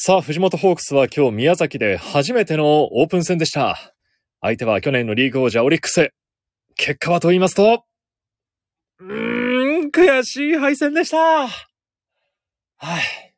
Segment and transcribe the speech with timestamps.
[0.00, 3.96] さあ、藤本ホークスは今日宮崎で初めてのオープン戦でした。
[4.40, 6.12] 相手は去年のリーグ王者オリックス。
[6.76, 7.82] 結果はと言いますと、
[9.00, 11.18] うーん、悔しい敗戦でした。
[11.18, 13.34] はい。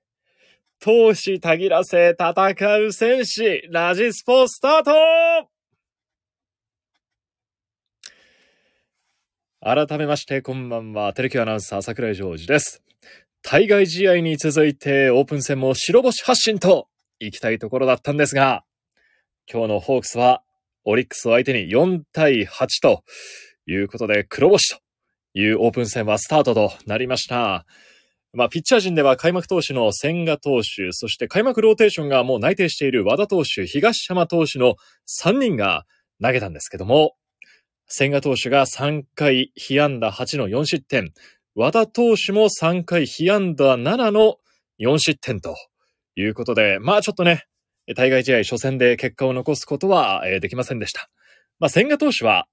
[0.82, 5.48] 闘志たぎらせ戦う戦士、ラジスポスタート
[9.62, 11.14] 改めまして、こんばんは。
[11.14, 12.82] テレキュアナウンサー、桜井ジョージです。
[13.42, 16.88] 対外試合に続いて、オープン戦も白星発進と
[17.18, 18.64] 行きたいところだったんですが、
[19.50, 20.42] 今日のホークスは、
[20.84, 23.02] オリックスを相手に4対8と
[23.66, 24.80] いうことで、黒星と
[25.34, 27.66] いうオープン戦はスタートとなりました。
[28.32, 34.76] まあ、ピッチャー陣では開幕投手の千賀投手、そして開幕ローテーションがもう内定している和田投手、東山投手の
[35.08, 35.84] 3人が
[36.22, 37.16] 投げたんですけども、
[37.88, 41.12] 千賀投手が3回被安打8の4失点、
[41.56, 44.36] 和田投手も3回被安打7の
[44.78, 45.56] 4失点と
[46.14, 47.46] いうことで、まあちょっとね、
[47.96, 51.10] 対外試合初戦で結果を残すことはできませんでした。
[51.58, 52.46] まあ千賀投手は、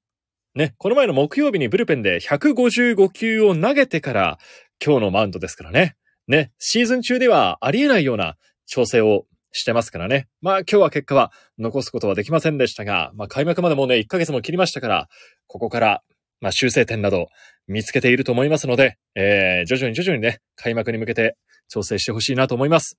[0.56, 4.40] ね、この前の木曜日にブルペンで155球を投げてから
[4.84, 5.96] 今日のマウンドですからね。
[6.28, 10.28] ね、シーズン中ではありえないような調整をしてますからね。
[10.42, 15.08] まあ今日は結果は残すことはできませんでしたが、まあ開幕までもうね、1ヶ月も切りましたから、
[15.46, 16.04] ここから、
[16.42, 17.28] まあ修正点など
[17.68, 22.98] 見つけていると思いますので、えー、徐々に徐々にね、開幕に向けて調整してほしいなと思います。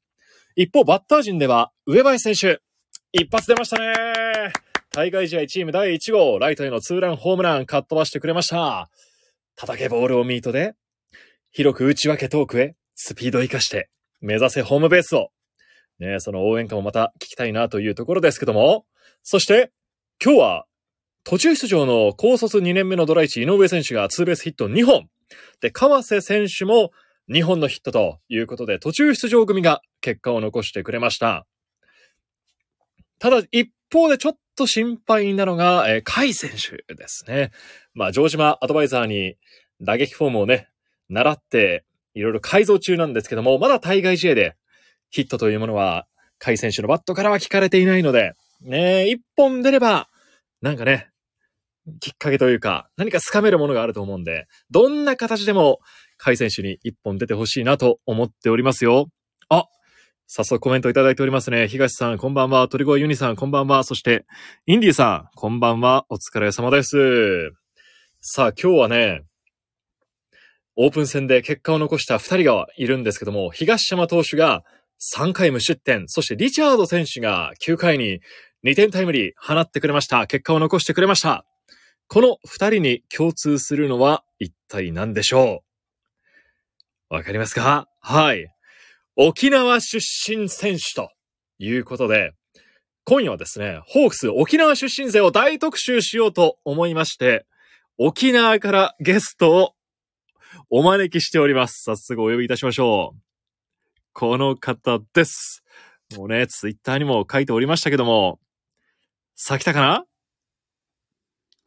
[0.56, 2.61] 一方、バッター陣では、上林選手、
[3.12, 4.53] 一発出ましたね
[4.91, 8.91] 対外試合チーム第1号、ライトへのツーランホームラン、かっ飛ばしてくれました。
[9.56, 10.75] 叩けボールをミートで、
[11.50, 13.89] 広く打ち分けトークへ、スピードを生かして、
[14.20, 15.30] 目指せホームベースを。
[15.98, 18.84] ね、その応援歌もまた聞きたいなというところですけども、
[19.23, 19.70] そして、
[20.23, 20.64] 今日は、
[21.28, 25.10] 途中出場の高卒2年目のドライチ井上選手がツーベースヒット2本。
[25.60, 26.90] で、川瀬選手も
[27.28, 31.46] 2本のヒットということで、途中出場組が結果を残してくれました。
[33.18, 37.50] ただ、一方でちょっと心配なのが、えー、甲斐選手ですね。
[37.92, 39.36] まあ、城島アドバイザーに
[39.83, 40.70] 打撃フォームをね、
[41.11, 41.84] 習って、
[42.14, 44.56] いろいろ改造中なんですけども、まだ対外試合で
[45.11, 46.06] ヒットというものは、
[46.42, 50.08] 甲斐選手のバットからは聞かれていないので、ね、一本出れば、
[50.62, 51.08] なんかね、
[52.00, 55.78] きっかけというか、何か掴めるものがあると思うんで、どんな形でも、
[56.22, 59.08] 甲斐選手に一本出てほしいなと思っておりますよ。
[59.48, 59.66] あ、
[60.26, 61.68] 早速コメントいただいておりますね。
[61.68, 62.68] 東さん、こんばんは。
[62.68, 63.84] 鳥越ユニさん、こんばんは。
[63.84, 64.26] そして、
[64.66, 66.06] インディーさん、こんばんは。
[66.10, 67.52] お疲れ様です。
[68.20, 69.22] さあ、今日はね、
[70.76, 74.64] オープン戦で結果を残した二人がいるんですけども、東山投手が
[75.00, 78.20] 3回無失点、そしてリチャード選手が9回に
[78.64, 80.26] 2点タイムリー放ってくれました。
[80.26, 81.48] 結果を残してくれました。
[82.11, 85.63] この二人に共通するのは一体何でしょ
[87.11, 87.14] う？
[87.14, 87.86] わかりますか？
[88.01, 88.48] はい。
[89.14, 91.11] 沖縄出身選手と
[91.58, 92.33] いうことで、
[93.05, 97.45] 今夜はですね、ホークス沖縄出身勢を大特集しようと思いまして、
[97.98, 99.74] 沖縄からゲストを
[100.70, 101.83] お招きしております。
[101.85, 103.20] 早速お呼びいたしましょう。
[104.14, 105.63] この方です。
[106.17, 108.41] もうね、ツイッターにも書いておりましたけども、
[109.35, 110.05] さあ来たかな？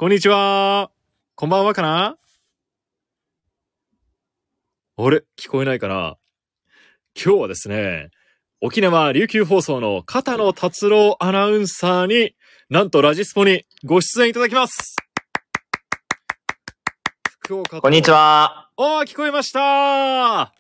[0.02, 0.90] こんにちは。
[1.36, 2.18] こんばんはかな？
[4.98, 5.24] あれ？
[5.40, 6.18] 聞こえないかな？
[7.16, 8.10] 今日はですね、
[8.62, 12.34] 沖縄琉球放送の片野達郎アナウンサーに、
[12.72, 14.96] なんとラジスポにご出演いただきます。
[17.42, 18.10] 福岡とこんにち。
[18.10, 18.70] は。
[18.78, 20.54] ああ、聞こえましたあ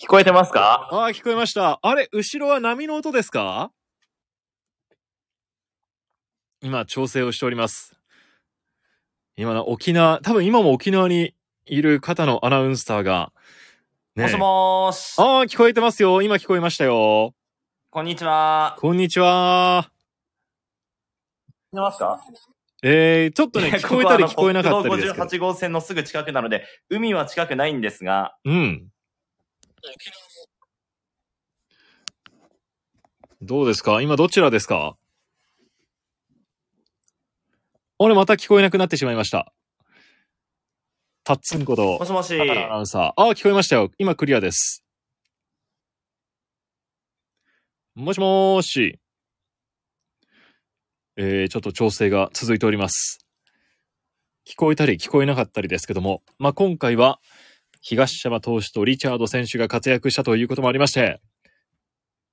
[0.00, 0.88] 聞こえてますか？
[0.92, 1.80] あ、聞こえました。
[1.82, 3.72] あれ、後ろは波の音ですか？
[6.60, 7.94] 今、調整をしております。
[9.36, 11.32] 今の沖縄、多分今も沖縄に
[11.66, 13.32] いる方のアナウンサーが、
[14.16, 14.24] ね。
[14.24, 15.14] もしもーし。
[15.18, 16.20] ああ、聞こえてますよ。
[16.20, 17.32] 今聞こえましたよ。
[17.90, 18.76] こんにちは。
[18.80, 19.92] こんにちは。
[21.72, 22.20] 聞こえますか？
[22.82, 25.24] えー、ちょっとね、聞こえたり聞こえなかったりですけど。
[25.26, 28.88] 58号線のすぐ近くなので、海は近くないんですが、うん。
[33.42, 34.02] どうですか？
[34.02, 34.96] 今どちらですか？
[38.00, 39.52] 俺また聞こえなくなってしまいました。
[41.24, 42.40] タッツンことも、しもし。
[42.40, 43.02] アナウンサー。
[43.02, 43.90] ああ、聞こえましたよ。
[43.98, 44.84] 今クリアです。
[47.96, 49.00] もしもーし。
[51.16, 53.26] えー、ちょっと調整が続いております。
[54.48, 57.18] 聞こえたり聞こえなかったりですけども、まあ、今回は、
[57.80, 61.20] 東山投手とリチャード選手が活躍したということもありまして、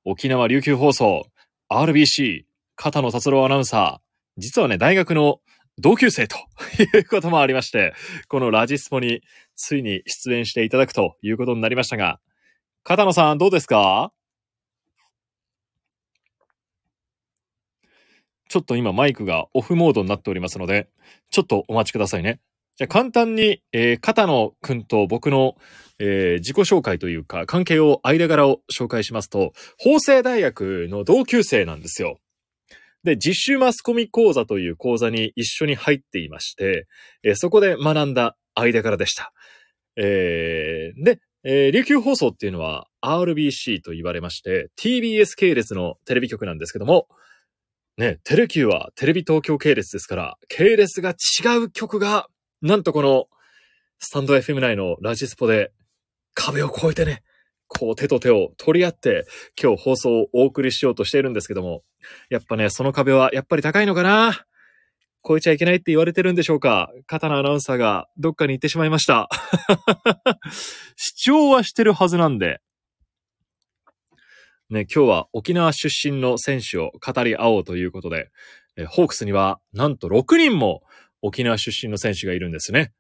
[0.06, 1.26] 沖縄琉球放送、
[1.72, 2.44] RBC、
[2.76, 4.06] 片野達郎アナウンサー、
[4.38, 5.40] 実はね、大学の
[5.78, 6.38] 同級生と
[6.82, 7.94] いうこともありまして、
[8.28, 9.22] このラジスポに
[9.56, 12.20] ついに出演していただくということになりましたが、
[12.84, 14.14] 片野さんどうですか？
[18.48, 20.88] ちょっと今マイクがオフモードになっておりますので、
[21.30, 22.40] ちょっとお待ちくださいね。
[22.78, 25.56] じゃあ簡単に、えー、片野くんと僕の、
[25.98, 32.20] えー、自己紹介というか、関係を、間柄を紹介しますと、法政大学の同級生なんですよ。
[33.06, 36.88] で、実習マスコミ講座という講座に一緒に入っていまして、
[37.24, 39.32] えー、そこで学んだ間柄でした。
[39.96, 47.08] えー、で、えー、琉球放送っていうのは RBC と言われまして、TBS 系列のテレビ局なんですけども、
[47.98, 52.28] ね、テレ Q はテレビ東京系列ですから、系列が違う曲が、
[52.64, 53.28] なんとこの、
[54.00, 55.72] スタンド FM 内のラジスポで、
[56.34, 57.22] 壁を越えてね、
[57.68, 59.26] こう手と手を取り合って、
[59.62, 61.84] 今日放送をお送りしようとしているんですけども、
[62.30, 64.46] やっぱね、その壁はやっぱり高いのかな？
[65.28, 66.92] 超えちゃいけないって言われてるんでしょうか？
[67.08, 69.28] 片野アナウンサーがどっかに行ってしまいました。
[70.96, 72.62] 主張はしてるはずなんで。
[74.70, 78.30] ね、今日は沖縄出身の選手を語り合おうということで、
[78.88, 80.84] ホークスにはなんと6人も
[81.22, 82.92] 沖縄出身の選手がいるんですね。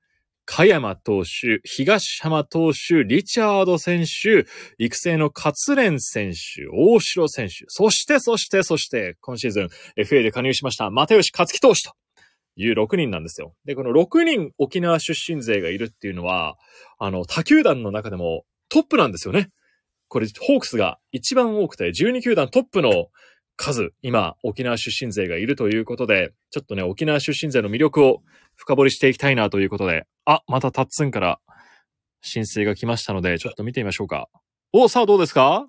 [0.46, 4.46] 香山投手、東浜投手、リチャード選手、
[4.78, 11.94] 育成の勝連選手、大城選手、そしてそしてそして、今シーズン FA で加入しました又吉克樹投手と
[12.56, 13.56] いう6人なんですよ。
[13.66, 16.58] で、この6人沖縄出身勢がいるっていうのは、
[17.00, 19.50] あの、他球団の中でもトップなんですよね。
[20.08, 23.08] これ、ホークスが一番多くて、12球団トップの
[23.58, 28.22] 数、今、沖縄出身勢がいるということで、ちょっとね、沖縄出身勢の魅力を
[28.56, 31.40] 深掘りしていきたいなということで、あ、またタッツンから
[32.22, 34.28] 申請が来ましたので、ちょっと見てみましょうか。
[34.74, 35.68] お、さあどうですか？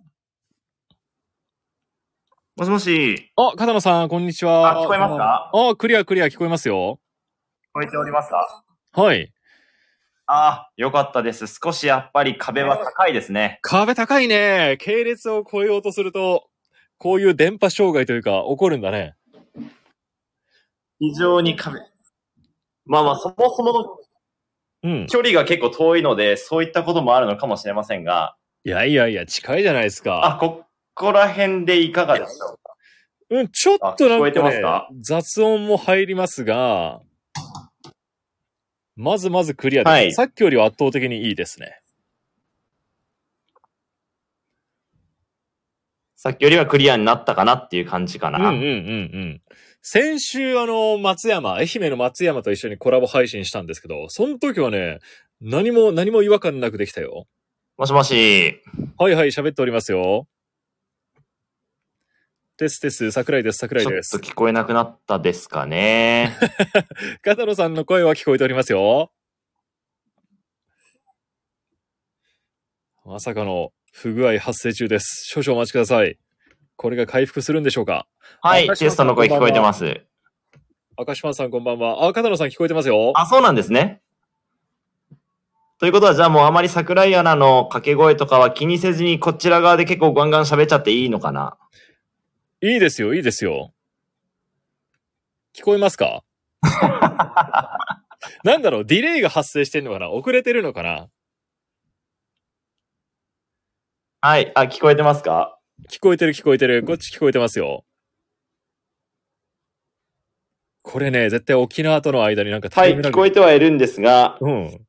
[2.56, 3.30] もしもし。
[3.36, 4.80] あ、片野さん、こんにちは。
[4.80, 5.50] あ、聞こえますか？
[5.52, 6.98] あ、クリアクリア聞こえますよ。
[7.66, 8.64] 聞こえておりますか？
[8.92, 9.32] はい。
[10.26, 11.46] あ、よかったです。
[11.46, 13.60] 少しやっぱり壁は高いですね。
[13.62, 14.76] 壁高いね。
[14.80, 16.45] 系列を超えようとすると、
[16.98, 19.14] こういう電波障害というか、起こるんだね。
[20.98, 21.80] 非常に壁。
[22.86, 23.98] まあまあ、そもそもの、
[24.82, 25.06] うん。
[25.08, 28.36] 距離が結構遠いので、そういったこともあるのかもしれませんが。
[28.64, 30.24] いやいやいや、近いじゃないですか。
[30.24, 30.64] あ、こ
[30.94, 32.76] こら辺でいかがでしょうか？
[33.28, 34.88] うん、ちょっとなんか、ね、か？
[35.00, 37.02] 雑音も入りますが、
[38.94, 40.12] まずまずクリアです、はい。
[40.12, 41.80] さっきよりは圧倒的にいいですね。
[46.16, 48.48] さっきよりはクリアになったかなっていう感じかな。
[48.48, 49.42] うんうんうんうん。
[49.82, 54.98] 先週あの、松山、愛媛の松山と一緒にコラボ配信したんですけど、その時はね、
[55.40, 57.26] 何も、何も違和感なくできたよ。
[57.76, 58.62] もしもし。
[58.96, 60.26] はいはい、喋っておりますよ。
[62.58, 64.10] ですです、桜井です、桜井です。
[64.10, 66.34] ちょっと聞こえなくなったですかね。
[67.20, 69.12] 片野さんの声は聞こえておりますよ。
[73.04, 75.24] まさかの不具合発生中です。
[75.24, 76.18] 少々お待ちください。
[76.76, 78.06] これが回復するんでしょうか？
[78.42, 80.02] はい、テストの声聞こえてます。
[80.98, 82.06] 赤島さんこんばんは。
[82.06, 83.12] あ、片野さん聞こえてますよ。
[83.14, 84.02] あ、そうなんですね。
[85.78, 91.56] ということは、じゃあもうあまり桜井アナの掛け声とかは気にせずに、こちら側で結構ガンガン喋っちゃっていいのかな？
[92.60, 93.72] いいですよ、いいですよ。
[95.56, 96.22] 聞こえますか？
[98.44, 100.10] なんだろう、ディレイが発生してんのかな？
[100.10, 101.08] 遅れてるのかな？
[104.26, 104.50] はい。
[104.56, 105.56] あ、聞こえてますか？
[105.88, 106.82] 聞こえてる聞こえてる。
[106.82, 107.84] こっち聞こえてますよ。
[110.82, 114.80] これね、絶対沖縄との間になんかはい、聞こえてはいるんですが、うん。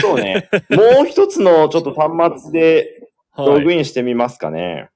[0.00, 0.50] そうね。
[0.68, 4.62] もう一つのちょっと端末でログインしてみますかね。
[4.64, 4.88] はい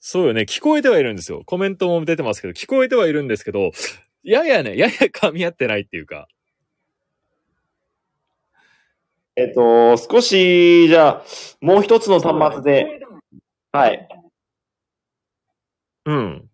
[0.00, 0.42] そうよね。
[0.42, 1.42] 聞こえてはいるんですよ。
[1.44, 3.72] コメントも出てますけど、聞こえてはいるんですけど、
[4.22, 6.28] ややね、やや噛み合ってないっていうか。
[9.38, 11.24] えっと、少し、じゃあ、
[11.60, 13.00] もう一つの端末で、
[13.70, 14.08] はい。
[16.06, 16.50] うん。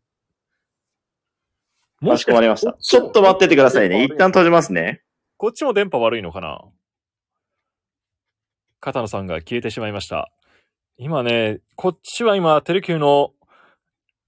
[2.07, 2.76] かしこまりました。
[2.79, 4.05] ちょっと待っててくださいね。
[4.05, 5.00] 一旦閉じますね。
[5.38, 6.61] こっちも電波悪いのかな？
[8.81, 10.31] 片野さんが消えてしまいました。
[10.99, 13.33] 今ね、こっちは今、テレキューの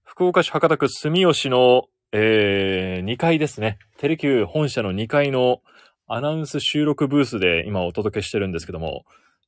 [0.03, 3.77] 福岡市博多区住吉の、えー、2階ですね。
[3.97, 5.61] テレキュー本社の2階の
[6.07, 9.05] アナウンス収録ブースで今お届けしてるんですけども、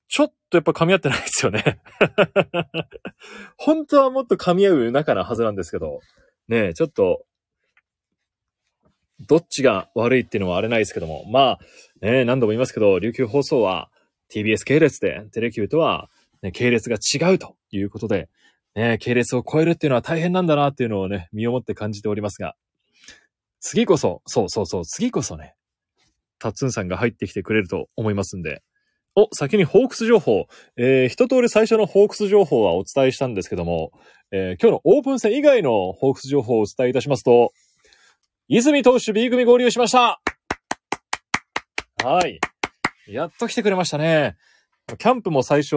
[0.10, 1.80] ちょっとやっぱ噛み合ってないですよね。
[3.58, 6.02] 本当はもっと噛み合う仲なはずなんですけど、
[6.48, 7.26] ねえちょっと、
[9.22, 11.60] どっちが悪いっていうのはあれないですけども、まあ、
[12.02, 13.90] ねえ何度も言いますけど、琉球放送は
[14.30, 16.10] TBS 系列で、テレキューとは
[16.42, 18.30] ね、系列が違うということで、
[18.76, 22.56] ねえ、系列を超えるっていうのは大変なんだなっていうのをね、身をもって感じておりますが、
[23.60, 25.56] 次こそ、そうそうそう、次こそね、
[26.40, 28.64] タッツンさんが入ってきてくれると思いますんで、
[29.16, 30.48] お、先にホークス情報。
[30.78, 33.92] えー、一通り最初のホークス情報はお伝えしたんですけども、
[34.32, 37.52] えー、今日のオープン戦以外のホークス情報をお伝えいたしますと、
[38.48, 40.22] 泉投手 B 組合流しました
[42.04, 42.40] はい。
[43.08, 44.38] やっと来てくれましたね。
[44.98, 45.76] キャンプも最初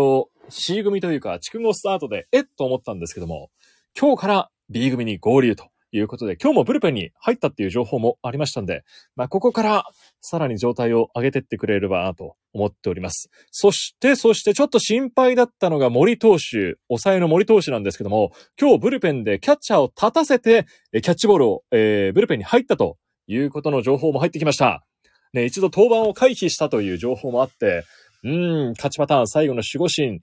[0.49, 3.51] C 組というか、筑後スタートで、えっと思ったんですけども、
[3.99, 8.83] 今日から B 組に合流とということで、今日もブルペンに入ったっていう情報もありましたんで、
[9.15, 9.85] まあ、ここから
[10.23, 13.29] さらに状態を上げてってくれればなと思っております。
[13.51, 22.97] そして、そしてちょっと心配だったのが森投手、抑えの森投手なんですけども、今日ブルペンでキャッチャーを立たせて、キャッチボールを、えー、ブルペンに入ったと
[23.27, 24.87] いうことの情報も入ってきました。
[25.35, 27.85] ね、一度登板を回避したという情報もあって、
[28.25, 30.21] うん、勝ちパターン最後の守護神、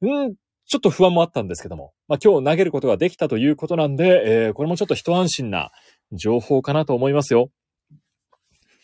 [0.00, 0.34] うん、
[0.70, 5.72] ちょっと不安もあったんですけども、まあ今日投げることができたということなんで、えー、これもちょっと一安心な
[6.12, 7.50] 情報かなと思いますよ。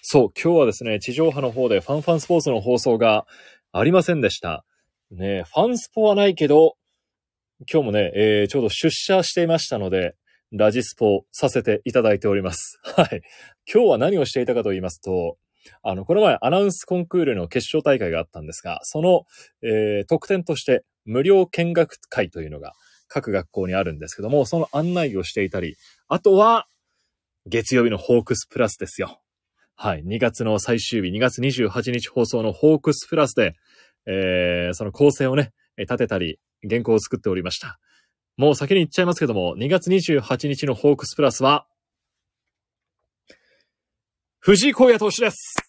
[0.02, 3.24] そう、今日はですね、地上波の方でファンファンスポーツの放送が
[3.70, 4.64] ありませんでした。
[5.12, 6.74] ね、ファンスポはないけど、
[7.72, 10.16] 今日もね、えー、ちょうど出社していましたので、
[10.50, 12.80] ラジスポさせていただいております。
[12.82, 13.22] はい。
[13.72, 15.38] 今日は何をしていたかと言いますと、
[15.84, 19.22] あの、この前アナウンスコンクールの決勝大会があったんですが、その、
[19.62, 22.74] えー、特典として無料見学会というのが
[23.08, 25.76] 各学校にあるんですけども、その案内をしていたり、
[26.08, 26.66] あとは、
[27.46, 29.20] 月曜日のホークスプラスですよ。
[29.76, 30.02] はい。
[30.04, 33.54] 2月の最終日、2月28日放送のホークスプラスで、
[34.06, 37.78] えー、その構成をね、立てたり、原稿を作っておりました。
[38.36, 41.66] もう先に言っちゃいますけども、2月28日のホークスプラスは、
[44.40, 45.65] 藤井荒野投手です。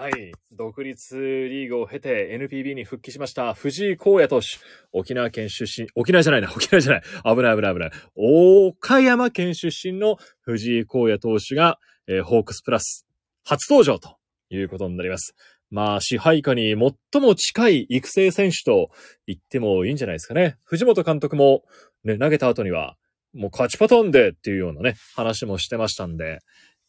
[0.00, 0.32] はい。
[0.50, 1.14] 独立
[1.50, 4.46] リーグを経て NPB に復帰しました藤井荒野投手。
[4.94, 7.02] 沖縄県出身、沖縄じゃないな、沖縄じゃない。
[7.22, 7.90] 危ない危ない危ない。
[8.16, 11.78] 岡山県出身の藤井荒野投手が、
[12.08, 13.06] えー、ホークスプラス
[13.44, 14.16] 初登場と
[14.48, 15.34] いうことになります。
[15.70, 16.74] まあ、支配下に
[17.12, 18.88] 最も近い育成選手と
[19.26, 20.56] 言ってもいいんじゃないですかね。
[20.64, 21.62] 藤本監督も
[22.04, 22.96] ね、投げた後には、
[23.34, 26.38] もう勝ちパターンでっていうようなね、話もしてましたんで、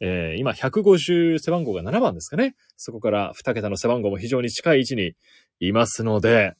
[0.03, 2.55] えー、今150背番号が7番ですかね。
[2.75, 5.13] そこから2桁の背番号も非常に近い位置に
[5.59, 6.55] いますので、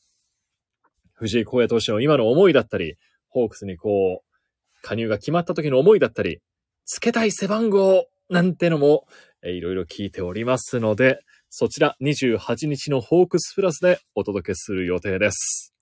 [1.13, 2.97] 藤井荒野投手の今の思いだったり、
[3.29, 6.39] ホークスにこう、加入が決まった時の思いだったり、
[6.85, 9.07] つけたい背番号なんてのも、
[9.41, 15.73] えー、いろいろ聞いておりますので、そちら28日のホークスプラスでお届けする予定です。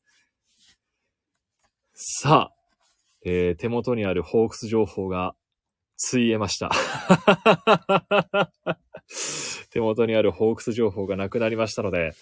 [1.94, 2.54] さあ、
[3.26, 5.36] えー、手元にあるホークス情報が
[6.00, 6.72] ついえました。
[9.70, 12.14] 手元にあるホークス情報がなくなりましたので、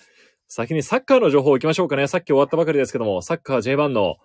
[0.47, 2.07] 先にサッカーの情報行きましょうかね。
[2.07, 4.17] さっき終わったばかりですけども、サッカー J1 の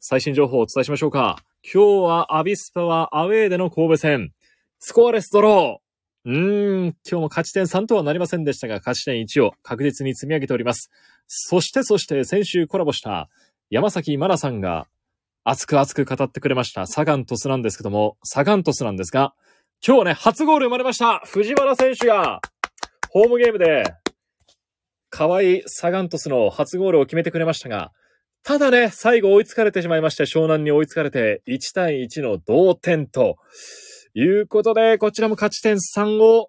[0.00, 1.38] 最新情報をお伝えしましょうか。
[1.62, 4.32] 今日はアビスパはアウェーでの神戸戦。
[4.80, 6.28] スコアレスドロー。
[6.28, 10.90] うーん、今日も勝ち点3とはなりませんでしたが、勝ち点1を確実に積み上げております。
[11.28, 13.28] そしてそして先週コラボした
[13.70, 14.88] 山崎マナさんが
[15.48, 16.88] 熱く熱く語ってくれました。
[16.88, 19.32] サガントスなんですけども、サガントスなんですが、
[19.86, 21.20] 今日はね、初ゴール生まれました。
[21.20, 22.40] 藤原選手が、
[23.10, 23.84] ホームゲームで、
[25.08, 27.92] 可愛いサガントスの初ゴールを決めてくれましたが、
[28.42, 33.36] ただね、最後追いつかれてしまいまして、湘南に追いつかれて、1対1の同点と
[34.14, 36.48] いうことで、こちらも勝ち点3を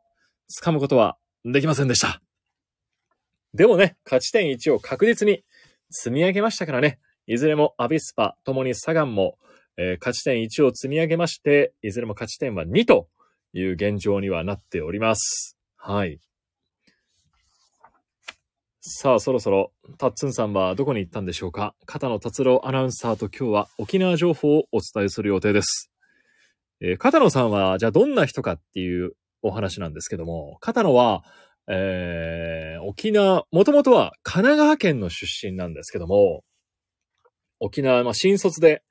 [0.60, 2.20] 掴むことはできませんでした。
[3.54, 5.44] でもね、勝ち点1を確実に
[5.92, 9.38] 積み上げましたからね、いずれもアビスパ、ともにサガンも、
[9.76, 13.10] えー、勝ち点1を積み上げまして、いずれも勝ち点は2と
[13.54, 15.58] いう現状にはなっております。
[15.76, 16.20] はい。
[18.80, 21.76] さあ、そろそろ、タッツンさんはどこに行ったんでしょうか？
[21.86, 25.92] 片野達郎アナウンサーと今日は沖縄情報をお伝えする予定です。
[26.80, 31.26] えー、片野さんは、じゃあどんな人かっていうお話なんですけども、片野は、
[31.68, 36.46] えー、沖縄、もともとは神奈川県の出身なんですけども、
[37.60, 38.84] 沖縄、まあ、新卒で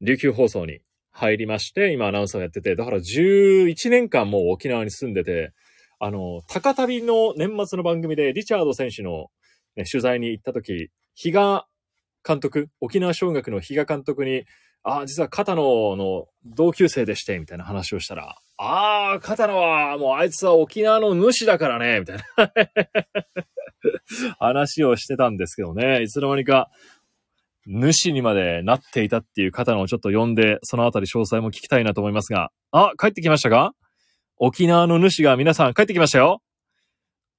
[0.00, 0.80] 琉球放送に
[1.10, 5.52] 入りまして、今アナウンサーやってて、だから11年間もう沖縄に住んでて、
[6.00, 9.28] あの、高旅の年末の番組でリチャード選手の、
[9.76, 11.66] ね、取材に行った時、比嘉
[12.26, 14.44] 監督、沖縄小学の比嘉監督に、
[14.82, 15.62] ああ、実は片野
[15.96, 22.24] の同級生でして、みたいな話をしたら、ああ、片野は、もうあいつは沖縄の主だからね、みたいな
[24.38, 26.70] 話をしてたんですけどね、いつの間にか、
[27.66, 32.50] 主にまでなっていたっていう方のをちょっと呼んで、そのあたり詳細も聞きたいなと思いますが。
[32.72, 33.72] あ、帰ってきましたか？
[34.36, 36.42] 沖縄の主が皆さん帰ってきましたよ。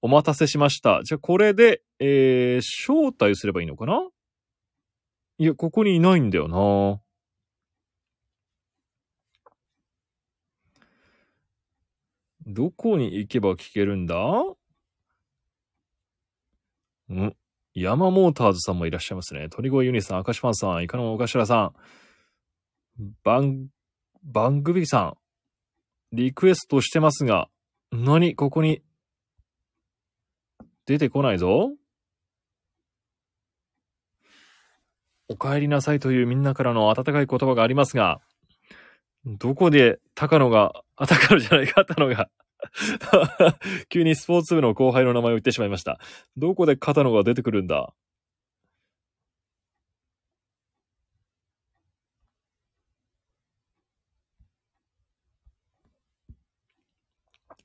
[0.01, 1.01] お待たせしました。
[1.03, 4.07] じゃあこれで、えー、招待すればいいのかな？
[5.37, 7.01] いや、ここにいないんだよな。
[12.47, 14.15] どこに行けば聞けるんだ？
[17.11, 17.35] ん？
[17.75, 19.49] 山モーターズさんもいらっしゃいますね。
[19.49, 21.73] 鳥越ユニさん、明石ファンさん、イカのお頭さん、
[23.23, 23.67] バン、
[24.23, 25.17] バングビさん、
[26.15, 27.49] リクエストしてますが、
[27.91, 28.81] 何ここに、
[30.85, 31.71] 出てこないぞ。
[35.27, 38.21] お帰りなさいというみんなからの温かい言葉がありますが、
[39.25, 42.29] どこで高野が、あ、高野じゃないか、高野が。
[43.89, 45.99] 急にスポーツ部の後輩の名前を言ってしまいました。
[46.37, 47.93] どこで片野が出てくるんだ？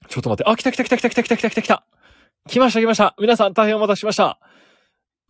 [0.09, 0.51] ちょっと待って。
[0.51, 1.87] あ、来た来た来た来た来た来た来た来た来た。
[2.49, 3.15] 来ました来ました。
[3.21, 4.41] 皆さん大変お待たせしました。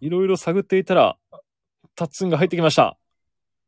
[0.01, 1.19] いろいろ探っていたら、
[1.97, 2.97] タッツンが入ってきました。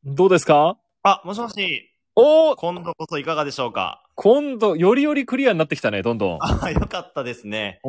[0.04, 0.78] どうですか？
[1.02, 1.90] あ、もしもし。
[2.14, 4.01] お今度こそいかがでしょうか？
[4.14, 6.38] 今度、よりよりクリアになってきたね、どんどん。
[6.40, 7.81] あ、よかったですね。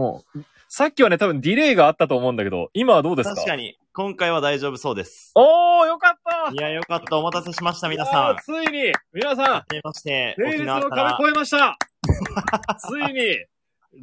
[0.70, 3.36] さっきはね、多分ディレイがあったと思うんだけど、今はどうですか？
[3.36, 3.77] 確かに。
[3.96, 5.32] 今回は大丈夫そうです。
[5.36, 7.18] おー、よかったいや、よかった。
[7.18, 8.38] お待たせしました、皆さん。
[8.44, 9.53] ついに、皆さん。
[9.53, 10.34] はじめまして。
[10.38, 11.77] 平日の壁越えました
[12.80, 13.46] ついに、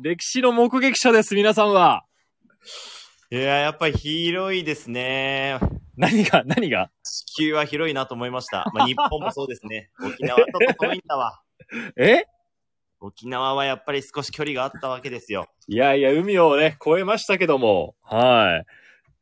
[0.00, 2.04] 歴史の目撃者です、皆さんは。
[3.32, 5.58] いや、やっぱり広いですね。
[5.96, 6.90] 何が、何が？
[7.02, 8.70] 地球は広いなと思いました。
[8.72, 9.90] まあ、日本もそうですね。
[10.00, 10.46] 沖縄と
[10.86, 11.40] 遠いんだわ。
[11.96, 12.24] え？
[13.00, 15.46] 沖縄はやっぱり少し距離があったわけですよ。
[15.68, 18.66] いやいや、海をね、越えましたけども、はい。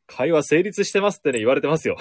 [0.08, 1.96] 会話成立してますってね、言われてますよ。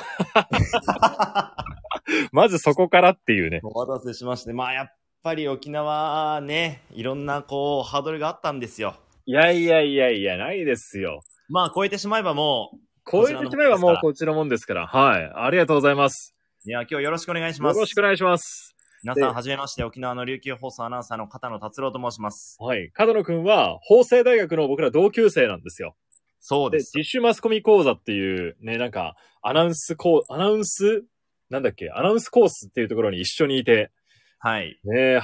[2.32, 3.60] まずそこからっていうね。
[3.63, 4.53] お待たせしまして。
[4.53, 8.96] まあ、やっぱり沖縄ね、いろんなこう、ハードルがあったんですよ。
[9.25, 11.22] いやいやいやいや、ないですよ。
[11.50, 12.77] まあ、超えてしまえばもう、
[13.10, 14.88] 超えてしまえばもうこっちのもんですから。
[14.88, 15.32] はい。
[15.36, 16.34] ありがとうございます。
[16.65, 17.75] いや、今日よろしくお願いします。
[17.75, 18.76] よろしくお願いします。
[19.04, 22.58] 皆さん、はじめまして、沖縄の琉球放送アナウンサーの片野達郎と申します。
[22.60, 22.89] はい。
[22.92, 25.96] 片野くんは、法政大学の僕ら同級生なんですよ。
[26.39, 26.98] そうです。
[26.98, 31.04] 自主マスコミ講座っていう、ね、なんか、アナウンスコー、アナウンス、
[31.50, 33.92] なんだっけ、アナウンスコースっていうところに一緒にいて、
[34.39, 34.79] はい。
[34.83, 35.22] ね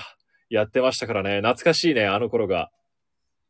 [0.50, 2.70] やってましたからね、懐かしいね、あの頃が。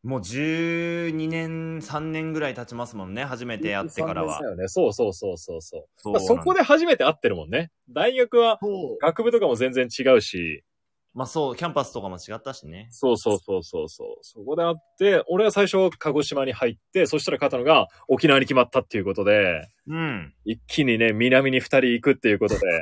[0.04, 4.42] もう12年、3年ぐらい経ちますもんね、初めて会ってからは。
[4.58, 5.86] ね、そうそうそうそうそう。
[5.96, 7.72] そそこで初めて会ってるもんね。
[7.90, 8.60] 大学は、
[9.02, 10.66] 学部とかも全然違うし。
[11.14, 12.88] まあそう、キャンパスとかも違ったしね。
[12.90, 14.08] そうそうそうそうそう。
[14.24, 20.34] そこで会って、俺は最初鹿児島に入って、そしたら片野が沖縄に決まったっていうことで、うん。
[20.44, 22.66] 一気にね、南に二人行くっていうことで、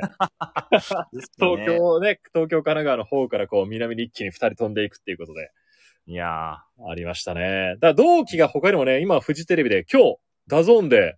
[1.38, 5.50] 東京ね、東京神奈川の方からこう南に一気に二人飛んでいくっていうことで。
[6.06, 6.90] いやー。
[6.90, 7.76] ありましたね。
[7.80, 10.16] だから同期が他にもね、今フジテレビで今日、
[10.48, 11.16] DAZN で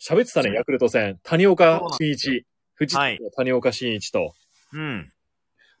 [0.00, 1.18] 喋ってたね、ヤクルト戦。
[1.22, 2.46] 谷岡慎一。
[2.74, 4.34] フジテレビの谷岡慎一と。
[4.72, 5.12] うん。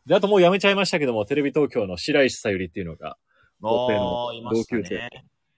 [0.06, 3.16] で、あともう辞めちゃいましたけども、テレビ東京の白石さゆりっていうのが、
[3.60, 5.08] 同級生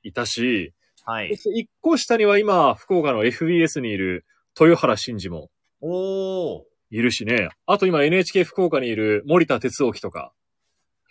[0.02, 0.72] いたし、
[1.04, 1.30] はい。
[1.32, 4.24] 一個下には今、福岡の FBS にいる
[4.58, 5.50] 豊原慎二も。
[5.82, 6.62] おー。
[6.90, 7.48] いるしね。
[7.66, 10.32] あと今 NHK 福岡にいる森田哲興とか。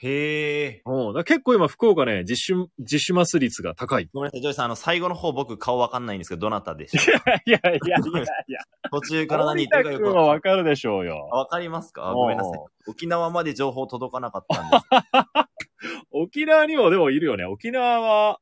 [0.01, 0.82] へえ。
[0.86, 1.23] うん。
[1.23, 4.10] 結構今、福岡ね、自主、自主マス率が高い。
[4.13, 7.06] ごめんなさい、ジョイさん、あの、最後の方僕顔わかんないんですけど、どなたでしょう
[7.45, 8.60] いやいやいやいやいや。
[8.91, 11.29] 途中から何言ってるかよくわわかるでしょうよ。
[11.32, 12.12] わかりますか？
[12.13, 12.60] ごめんなさい。
[12.88, 14.86] 沖縄まで情報届かなかったんです。
[16.12, 17.45] 沖縄にもでもいるよね。
[17.45, 18.39] 沖縄は、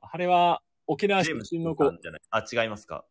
[0.00, 1.84] あれは、沖縄出身の子。
[2.30, 3.04] あ、違いますか？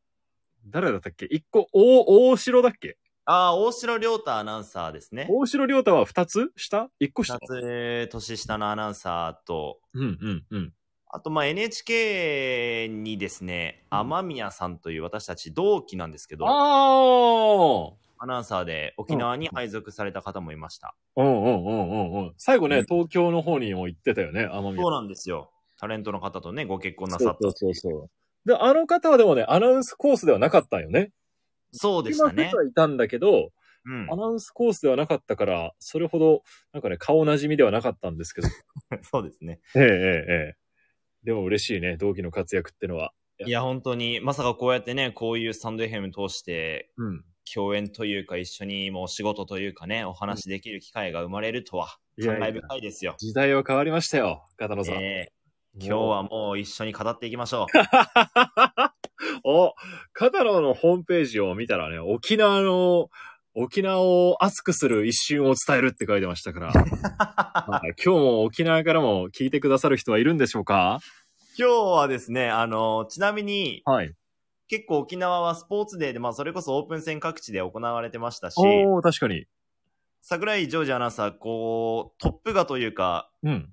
[0.67, 1.25] 誰だったっけ？
[1.25, 2.97] 一個、大、大城だっけ？
[3.27, 5.25] ああ、大城良太アナウンサーですね。
[5.29, 6.51] 大城良太は二つ？
[6.55, 6.89] 下？
[6.99, 7.39] 一個下？
[7.41, 10.73] 二つ年下のアナウンサーと、うんうんうん。
[11.07, 20.95] あと、まあ、NHK にですね、雨宮さんという私たち同期なんですけど、あアナウンサーで沖縄に配属された方もいました。
[21.15, 22.33] うんうんうんうんうん。
[22.37, 25.51] 最後ね、東京の方にも行ってたよね、雨宮そうなんですよ。
[25.79, 27.37] タレントの方とね、ご結婚なさった。
[27.41, 28.09] そうそうそう
[28.45, 31.11] で、あの方はでもね、アナウンスコースではなかったよね。
[31.77, 32.49] そうでしたね。
[32.51, 33.51] 今はいたんだけど、
[33.85, 38.47] うん、アナウンスコースではなかったから、それほど、なんかね、顔なじみではなかったんですけど。
[39.03, 39.59] そうですね。
[39.75, 39.85] えええ
[40.53, 40.55] え。
[41.23, 43.13] でも嬉しいね、同期の活躍ってのは。
[43.45, 53.15] いや、本当に、まさかこうやってね、こういうスタンド FM 通して、うん、共演というか、一緒にもう仕事というかね、お話できる機会が生まれるとは、感慨深いですよ。
[53.19, 54.95] 時代は変わりましたよ、片野さん。
[54.95, 57.65] えー、今日はもう一緒に語っていきましょう。
[59.43, 59.73] お、
[60.13, 63.09] 片野のホームページを見たらね、沖縄の、
[63.53, 66.67] 沖縄を熱くする一瞬を伝えるって書いてましたから。
[66.73, 70.99] はい、今日も沖縄からも聞いてくださる人はいるんでしょうか？
[71.57, 74.13] 今日はですね、あの、ちなみに、はい。
[74.67, 79.45] 結構沖縄はスポーツデーで、まあそれこそオープン戦各地で行われてましたし、お確かに。
[80.21, 83.71] 桜井ジョージアナウンサー、こう、トップ画というか、うん。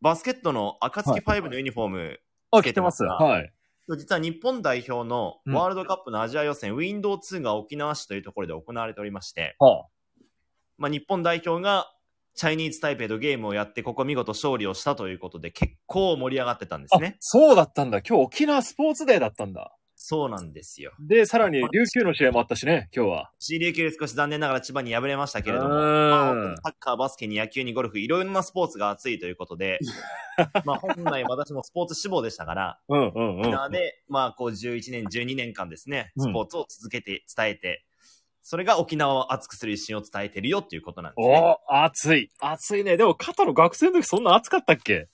[0.00, 2.20] バスケットの暁ファイブのユニフォーム、
[2.52, 3.02] あ、着てます。
[3.02, 3.52] はい。
[3.96, 9.86] 実は日本代表のワールドカップのアジア予選、ウィンドウ2が沖縄市というところで行われておりまして、は
[10.76, 11.90] まあ、日本代表が
[12.34, 16.96] チャイニーズタイペイとゲームをやって、ここ見事勝利をしたということで、結構盛り上がってたんであ。
[16.96, 17.16] すね。
[17.18, 18.00] そうだったんだ。
[18.00, 19.74] 今日沖縄スポーツデーだったんだ。
[20.10, 20.92] そうなんですよ。
[20.98, 23.30] で、さらに琉球の試合もあったしね、今日は。
[23.46, 29.78] 琉球少し残念ながら千葉に敗れましたけれども、うんまあ、サッカー、バスケに野球にゴルフ、いろんなスポーツが熱いということで、
[30.64, 33.40] まあ本来私もスポーツ志望でしたから、うんうんうん。
[33.40, 37.84] 沖縄で、まあこう11年、12年間ですね、うんスポーツを続けて伝えて、
[38.50, 41.38] それが沖縄を熱くする一心を伝えてるよっていうことなんですね。
[41.38, 42.30] おー、熱い。
[42.40, 42.96] 熱いね。
[42.96, 45.10] でも、肩の学生の時そんな熱かったっけ？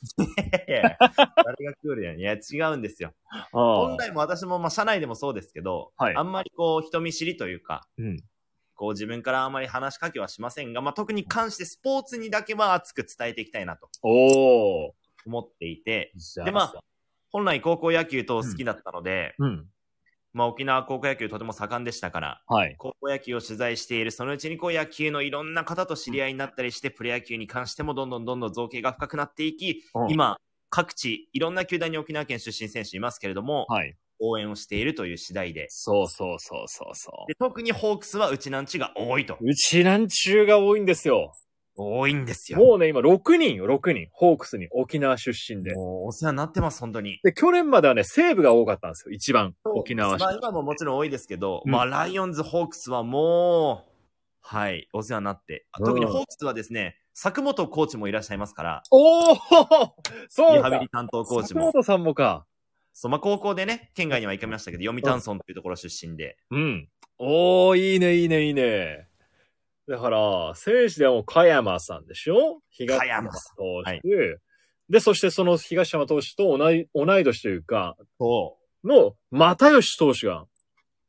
[0.68, 3.12] いやいや誰がクールやねんいや、違うんですよ。
[3.51, 8.23] 本本来も私も、まあ社内でもそうですけど、はいあんまりこう人見知りというか、うん。
[8.77, 14.92] こう自分からあんまり話しかけはしませんが、まあ特に関してスポーツにだけは熱く伝えていきたいなとおー。
[15.27, 16.12] 思っていて、
[16.44, 16.75] でまあ、
[17.33, 19.66] 本来高校野球と好きだったので、うん。
[20.35, 22.75] まあ沖縄高校野球とても盛んでしたから、はい。
[22.77, 30.37] 高校野球を取材している、そのうちにこう野球のいろんな方と知り合いになったりして、プロ野球に関してもどんどんどんどん造形が深くなっていき、うん、今、
[30.68, 33.97] 各地、いろんな球団に沖縄県出身選手いますけれども、はい。
[34.20, 35.66] 応援をしているという次第で。
[35.70, 39.35] そうそうそうそうそで特にホークスはうちなんちが多いと。
[39.35, 39.37] う。
[39.40, 41.33] うちなんちゅうが多いんですよ。
[41.76, 42.58] 多いんですよ。
[42.58, 44.08] もうね、今6人よ、6人。
[44.12, 45.74] ホークスに沖縄出身で。
[45.74, 47.18] もうお世話になってます、本当に。
[47.24, 49.54] で、去年まではね、西部が多かったんですよ、一番。
[49.64, 53.90] 沖縄市まあ今ももちろん多いですけど、うんまあライオンズ、ホークスはもう、
[54.40, 55.66] はい、お世話になって。
[55.78, 59.38] うん特にホークスはですね、作本コーチもいらっしゃいますから、おー
[60.28, 61.60] そうかリハビリ担当コーチも。
[61.60, 62.46] 坂本さんもか。
[62.92, 66.37] そう、まあ高校でね、県外には行きましたけど、読谷村というところ出身で。
[66.50, 66.88] うん。
[67.18, 69.08] おー、いいね、いいね、いいね。
[69.88, 72.61] だから、選手ではもう、加山さんでしょ？
[72.70, 74.01] 東加山さ投手、はい
[74.90, 80.44] で、そしてその東山投手と同い、同い年というか、その、又吉投手が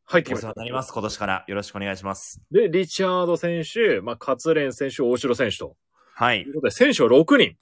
[0.05, 0.47] 入ってきおました。
[0.47, 1.45] 世話になります、今年から。
[1.45, 2.41] よろしくお願いします。
[2.51, 5.75] で、リチャード選手、まあ、勝連選手、大城選手と。
[6.13, 6.51] はいとい。
[6.51, 7.57] うことで、選手は6人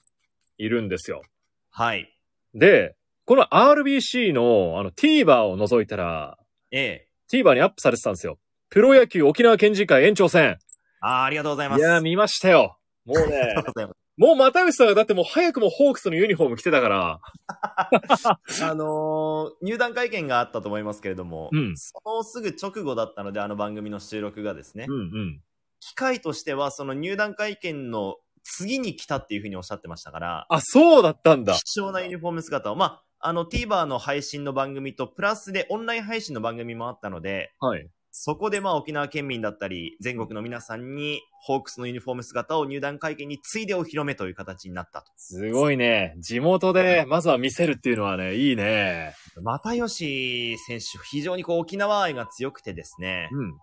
[0.58, 1.22] いるんですよ。
[1.70, 2.08] はい。
[2.54, 6.38] で、この RBC の、あの、TVer を除いたら、
[6.70, 7.08] ええ。
[7.32, 8.38] TVer にアップされてたんですよ。
[8.70, 10.58] プロ野球沖縄県人会延長戦。
[11.04, 11.80] ああ、ありがとうございます。
[11.80, 12.78] いやー、見ましたよ。
[13.04, 13.54] もうね。
[14.16, 17.20] もう又吉さんがだってもう早くもホークスのユニフォーム着てたから。
[18.62, 25.42] あのー入団会見があったと思いますけれども、うんそのすぐ直後だったので、あの番組の収録がですね、んうん。
[25.80, 31.54] 機会としては、その入団会見の次に来たっていうふうにおっしゃってましたから、あ、そうだったんだ。
[31.54, 37.90] 貴重なユニフォーム姿を、まあ、あの TVer の配信の番組と、プラスでオンライン配信の番組もあったので、はい。
[38.16, 45.10] そこでまあ沖縄県民だったり、全国の皆さんに、ホークスのユニフォーム姿を入団会見についでお披露目という形になったと。
[45.16, 46.14] すごいね。
[46.20, 49.14] 地元で、まずは見せるっていうのはね、いいね。
[49.42, 53.54] 又吉選手、非常にこう沖縄愛が強くてですね、うん。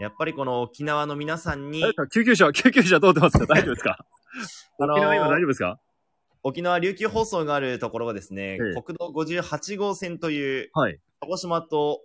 [0.00, 1.80] やっぱりこの沖縄の皆さんに
[2.12, 3.46] 救急車、救急車通ってますか？
[3.46, 4.04] 大丈夫ですか？
[4.80, 5.78] あのー沖縄今大丈夫ですか？
[6.42, 10.98] 沖縄琉球放送があるところがですね、ええ国道58号線という、はい。
[11.20, 12.00] 鹿児島と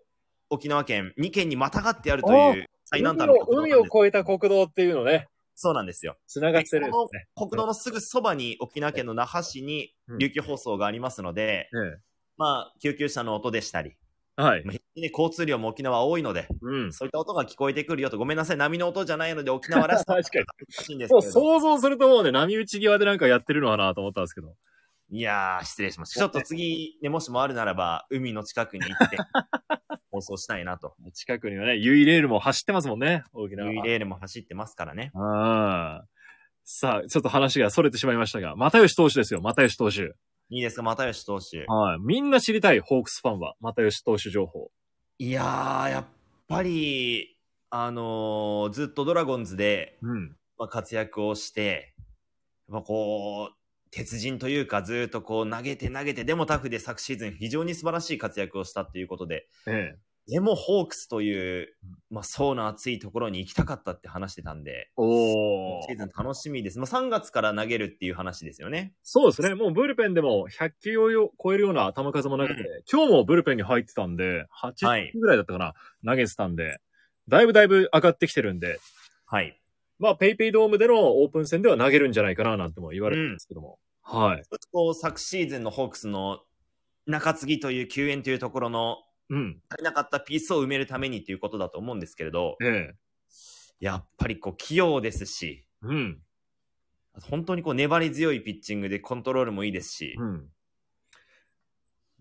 [0.49, 3.85] 沖縄県、2県にまたがってあるという最南端の海を。
[3.85, 6.15] 越えた国道っていうのね、そうなんですよ。
[6.25, 6.91] 繋がってるね。
[7.35, 11.99] 国道のすぐそばに沖縄県の那覇市にうん琉球放送がありますので、え
[12.37, 13.97] まあ、救急車の音でしたり、
[14.37, 14.41] え。
[14.41, 14.63] はい。
[14.95, 16.93] 交通量も沖縄多いので、うん。
[16.93, 20.39] そういった音が聞こえてくるよと、ごめんなさい、波の音じゃないので沖縄らしさ 確か
[20.87, 21.05] に。
[21.07, 21.21] もう。
[21.21, 24.55] 想像するともうね、波打ち際でなんかやってるのかなと思ったんですけど。
[25.11, 26.19] いやー、失礼しました。
[26.19, 29.17] ちょっと次、ね、もしもあるならば、海の近くに行って、
[30.11, 30.95] 放送したいなと。
[31.13, 33.73] 近くにはね、ユイレールも走ってますもんね、沖縄は。
[33.73, 35.11] ユイレールも走ってますからね。
[35.15, 36.07] ああ。
[36.63, 40.13] さあ、ちょっと話が逸れてしまいましたが、又吉投手ですよ、又吉投手。
[40.51, 41.65] いいですか、又吉投手。
[41.65, 41.99] はい。
[41.99, 44.71] みんな知りたい、ホークスファンは、又吉投手情報。
[45.17, 46.05] いやー、やっ
[46.47, 47.35] ぱり、
[47.71, 50.35] あのーずっとドラゴンズで、うん。
[50.57, 51.95] まあ、活躍をして、
[52.67, 53.58] まあ、こう、
[53.91, 59.99] 鉄人というか、ずっとこう投げて投げて、でもタフで昨シーズン非常に素晴らしい活躍をしたっていうことで、ええ。
[60.29, 61.75] でもホークスという、
[62.11, 66.77] まあ、層の厚いところに行きたかったって話してたんで、おシーズン楽しみです。
[66.77, 68.93] まあ、3月から投げるっていう話ですよね。
[69.01, 69.55] そうですね。
[69.55, 75.73] もうブルペンでも100球を超えるような球数もなくて、今日もブルペンに入ってたんで、はい80球ぐらいだったかな、
[76.05, 76.79] 投げてたんで、
[77.27, 78.79] だいぶだいぶ上がってきてるんで、
[79.25, 79.59] はい。
[79.99, 83.79] まあ、ペイペイドームでのオープン戦では投げるんじゃないかななんても言われてるんですけども。
[84.01, 84.43] はい。
[84.71, 86.39] こう昨シーズンのホークスの
[87.05, 88.97] 中継ぎという救援というところの
[89.29, 89.61] うん。
[89.69, 92.95] 足りなかったピースを埋めるためにっていうことだと思うんですけれど、ええ。
[93.79, 96.21] やっぱりこう器用ですし、うん。
[97.29, 100.49] 本当にこう粘り強いピッチングでコントロールもいいですし、うん。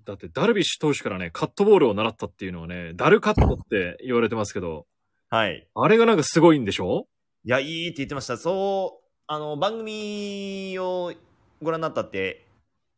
[0.05, 4.87] だってダルビッシュ投手からね、カットボールを習ったっていうのはね、ダルカットって言われてますけど、
[5.31, 5.69] はい。
[5.75, 7.07] あれがなんかすごいんでしょ？
[7.45, 8.37] いや、いいって言ってました。
[8.37, 11.13] そう、あの、番組を
[11.63, 12.47] ご覧になったって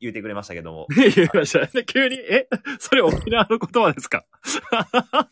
[0.01, 0.87] 言ってくれましたけども。
[0.97, 1.85] 言いましたね。
[1.85, 2.49] 急に、え？
[2.79, 4.25] それ沖縄の言葉ですか？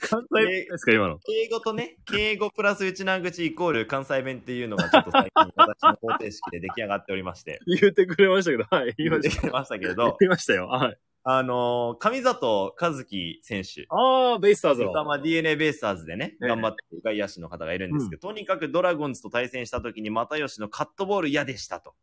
[0.00, 1.18] 関西弁ですか、今の？
[1.20, 7.60] 敬語とね、敬語プラス内縄口イコール関西弁っていうのがちょっと最近私の方程式で出来上がっておりまして。
[7.80, 9.28] 言ってくれましたけど、はい、言いました。
[9.28, 10.66] 言ってましたけ言ど、いましたよ。
[10.66, 10.98] はい。
[11.30, 13.86] あのー上里和樹選手。
[13.90, 14.92] ああ、ベイスターズの。
[15.04, 21.94] まあ DNA ベイスターズでね、ええ頑張ってる外野手の方がいるんですけど、とにかくドラゴンズと対戦した時に又吉のカットボール嫌でしたと。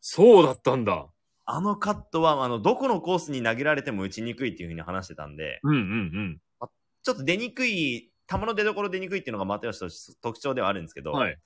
[0.00, 1.06] そうだったんだ。
[1.44, 6.38] あのカットは、あの、どこのコースに投げられても打ちにくいっていうふうに話してたんで、うんうんうん。
[7.02, 11.36] ちょっと出にくい、球の出所出にくいっていうのが又吉と特徴ではあるんですけど、はい。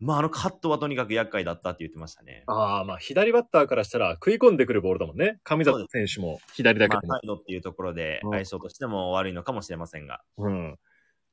[0.00, 2.44] まああのカットはとにかく厄介だったって言ってましたね。
[2.46, 5.38] ああ、まあ、左バッターからしたら食い込んでくるボールだもんね。
[5.44, 7.18] 上里選手も左だけまあ。
[7.18, 10.20] サイドっていうところでうん相性としても悪いのかもしれませんが。
[10.38, 10.78] うん。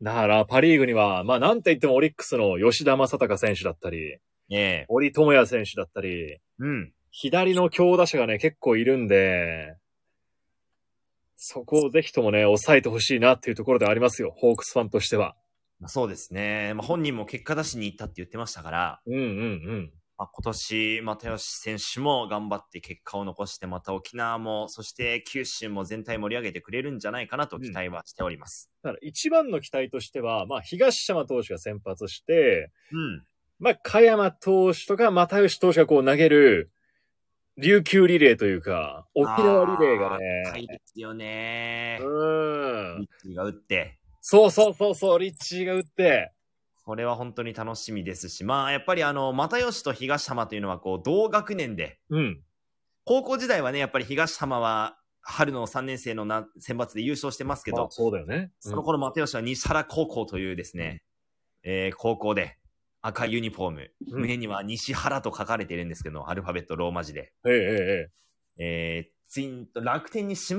[0.02, 4.18] だから、パリーグには、まあ、なんて言ってもオリックスの吉田正尚選手だったり、
[4.50, 6.92] ええ森友哉選手だったり、うん。
[7.12, 9.76] 左の強打者がね、結構いるんで、
[11.36, 14.34] そこをぜひともね、抑えてほしいなっていうところでありますよ。
[14.38, 15.36] ホークスファンとしては。
[15.82, 16.74] まあ、そうですね。
[16.76, 19.92] まあ、本人も結果出しに行ったって言ってましたから、うんうんうん。
[20.16, 28.70] まあ、今年、又吉選手も頑張って結果を残して、また沖縄も、そして九州も全体盛り上げてくれるんじゃないかなと期待はしております。
[28.84, 33.24] だから一番の期待としては、まあ、東山投手が先発して、うん。
[33.58, 36.72] まあ、加山投手とか又吉投手がこう投げる、
[37.58, 42.00] 琉球リレーというか、沖縄リレーがあー高いね、ですよね。
[42.00, 43.06] うんリ。
[43.06, 46.32] ッチーが打って、そうそうそうそう、リッチーが打って、
[46.84, 52.42] これは本当に楽しみですし、まあ、やっぱりあの、又吉と東浜というのは、こう、同学年で、うん。
[53.04, 58.52] 高校時代はね、やっぱり東浜は、春の3年生のな選抜で優勝してますけどあ、そうだよね。
[58.60, 61.04] その頃、又吉は西原高校というですね、
[61.64, 62.58] えー高校で
[63.02, 67.32] 赤いユニフォーム、うん胸には西原と書かれているんですけど、アルファベットローマ字で。
[67.46, 68.10] ええええ
[68.58, 70.56] ええー、ツインと楽天に姉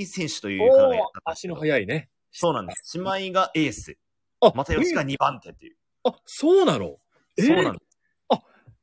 [0.00, 0.66] 妹選手といえ。
[0.66, 2.08] う方が足のけど速いね。
[2.36, 2.98] そうなんです。
[2.98, 3.96] 姉妹がエース。
[4.40, 5.76] あ、又吉がええ2番手っていう。
[6.02, 6.98] あ、そうなの？
[7.38, 7.78] そうなんで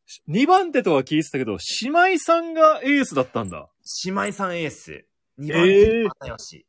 [0.08, 0.24] す。
[0.30, 3.70] 2番手とは聞いてたけど、姉妹さんがエースだったんだ。
[4.06, 5.06] 姉妹さんエース。
[5.38, 6.66] 2番え手、え又吉。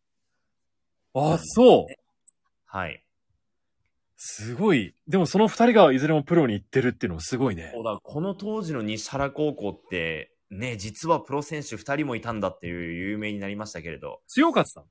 [1.15, 1.95] あ、そう。
[2.67, 3.05] はい。
[4.17, 4.95] すごい。
[5.07, 7.81] でもその二人がいずれもプロに行ってるっていうのもすごいねそ。
[7.81, 14.85] うだこの当時の西原高校って、ね、実はプロ選手2人もいたんだっていう有名になりましたけれど、強かった。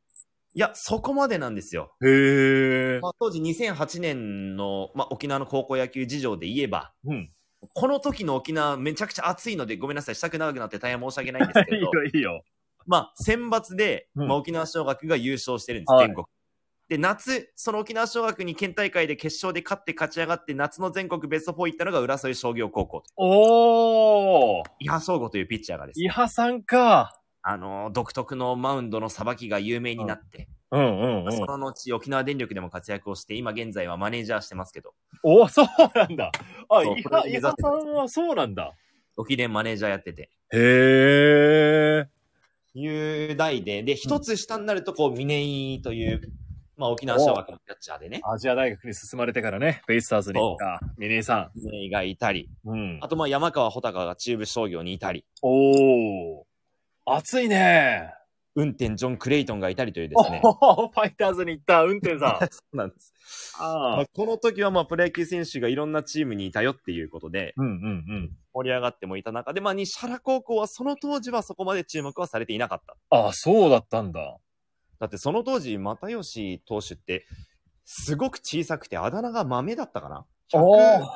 [0.54, 1.94] いや、そこまでなんですよ。
[2.04, 3.00] へえ。
[3.02, 7.32] まあ、当時2008年の、まあ、沖縄の高校野球事情で言えば、うん。
[7.74, 12.44] この時の沖縄めちゃくちゃ暑いのでごめんなさい、したく長くなって大変申し訳ないんですけ いいど、よ、いいよ。
[12.86, 16.26] まあ、選抜で、うんまあ、沖縄尚学が優勝してるんです、はい全国。
[16.90, 23.06] で、夏、その沖縄尚学に県大会で決勝で勝って勝ち上がって、夏の全国ベスト4行ったのが浦添商業高校と。
[23.16, 24.64] おー。
[24.80, 27.21] 伊波翔吾というピッチャーがですね伊波さんか。
[27.44, 31.32] あのー独特のマウンドのさばきが有名になって、うんうんうん。
[31.34, 36.32] その後、沖縄電力でも活躍をして、今現在はマネージャーしてますけど、おそうなんだ。
[36.70, 38.74] あ、伊波、これ目指して伊波さんはそうなんだ。
[39.18, 42.08] 沖電マネージャーやってて、へえ。
[42.74, 46.22] いう代で、で、一つ下になると、こう、峰井という、
[46.78, 52.70] まあ、沖縄尚学のキャッチャーでね、アジア大学に進まれてからね、ベイスターズに行った、峰井さ峰井がいたり、ん。
[52.70, 53.10] うんあ。
[53.10, 56.51] と、まあ、山川穂高が中部商業にいたり、おー。
[57.06, 58.14] 熱いね。
[58.54, 60.42] 運転ジョン・クレイトンがいたりというですね。
[60.44, 62.48] おファイターズに行った運転さん。
[62.52, 63.14] そうなんです。
[63.58, 67.76] あまあ、この時は、まあ、プロ野球選手がいろんなチームにいたよっていうことで、うんうんう
[68.14, 68.38] ん。
[68.54, 72.98] 盛り上がってもいた中で、まあ、西原高校はその当時はそこまで注目はされていなかった。
[73.10, 74.38] あ、そうだったんだ。
[75.00, 77.26] だってその当時、又吉投手って、
[77.86, 80.26] すごく小さくて、あだ名が豆だったかな？
[80.54, 81.08] おー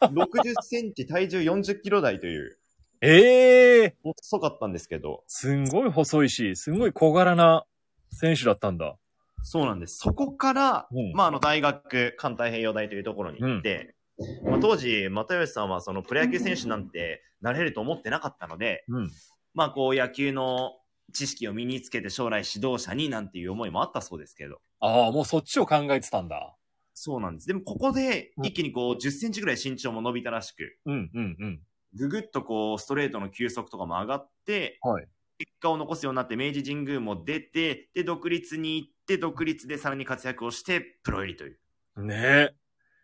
[0.00, 2.58] ?160 センチ、体重40キロ台という、
[3.04, 7.64] ええ細かったんですけど、すんごい細いし、すんごい小柄な
[8.12, 8.96] 選手だったんだ。
[9.42, 9.96] そうなんです。
[9.96, 13.96] そこから、うんまあ、あの、大学、関太平洋大というところに行って、
[14.44, 19.10] まあ、当時、又吉さんはそのプロ野球選手なんてなれると思ってなかったので、うん。
[19.52, 20.78] まあ、こう、野球の
[21.12, 26.56] 知識を身につけて将来指導者になんていう思いもあったそうですけど、ああ、もうそっちを考えてたんだ。
[26.94, 27.48] そうなんです。
[27.48, 31.60] でも、ここでうん一気にこう、10センチぐらい身長も伸びたらしく、うんうんうん。
[31.94, 35.06] ぐぐっとこう、ストレートの球速とかも上がって、はい。
[35.38, 41.58] 結果を残すようになって、明治神宮も出て、で、独立に行って、独立でさらに活躍をして、プロ入りという。
[42.04, 42.50] ね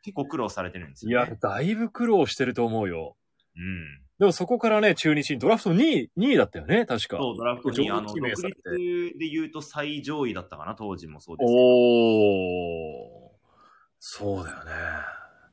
[0.02, 1.10] 結構苦労されてるんですえ。
[1.10, 1.30] いよ、ね。
[1.30, 3.16] や、だいぶ苦労してると思うよ。
[3.56, 4.00] うん。
[4.18, 7.18] でもそこからね、中日にドラフト2位、2位だったよね、確か。
[7.18, 11.58] そう、ドラフトに、あの、上独立で言うと最上位だったかな、当時もそうですけど。
[11.60, 13.38] おー。
[14.00, 14.72] そうだよね。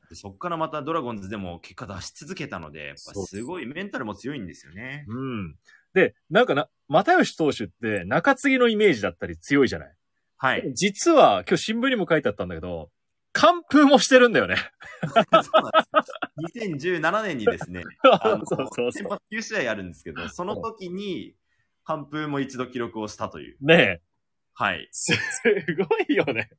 [0.08, 5.04] でそっからまたドラゴンズでも結果出し続けたので、すごいメンタルも強いんですよね。
[5.08, 5.56] うん。
[5.94, 9.94] で、なんかな、又吉投手って中継ぎのイメージだったり強いじゃない？
[10.38, 10.74] はい。
[10.74, 12.90] 実は、今日新聞にも書いてあったんだけど、
[13.32, 14.56] 完封もしてるんだよね。
[15.02, 16.60] そうなんです。
[16.60, 17.82] 2017年にですね、
[18.22, 21.34] あのそうそうそう先発9試合あるんですけど、その時に
[21.84, 23.56] 完封も一度記録をしたという。
[23.60, 24.02] ねえ。
[24.54, 24.88] はい。
[24.90, 25.18] す、す
[25.76, 26.50] ごいよね。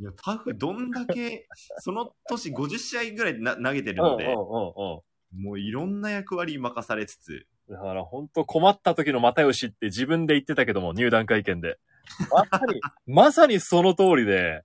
[0.00, 1.46] いや、タフどんだけ、
[1.78, 11.78] その年50試合ぐらいな投げてるので、うんうんうんもういろんな役割任されつつ、だから本当困った時の又吉って自分で言ってたけども、入団会見で。
[12.30, 14.62] まさに、まさにその通りで、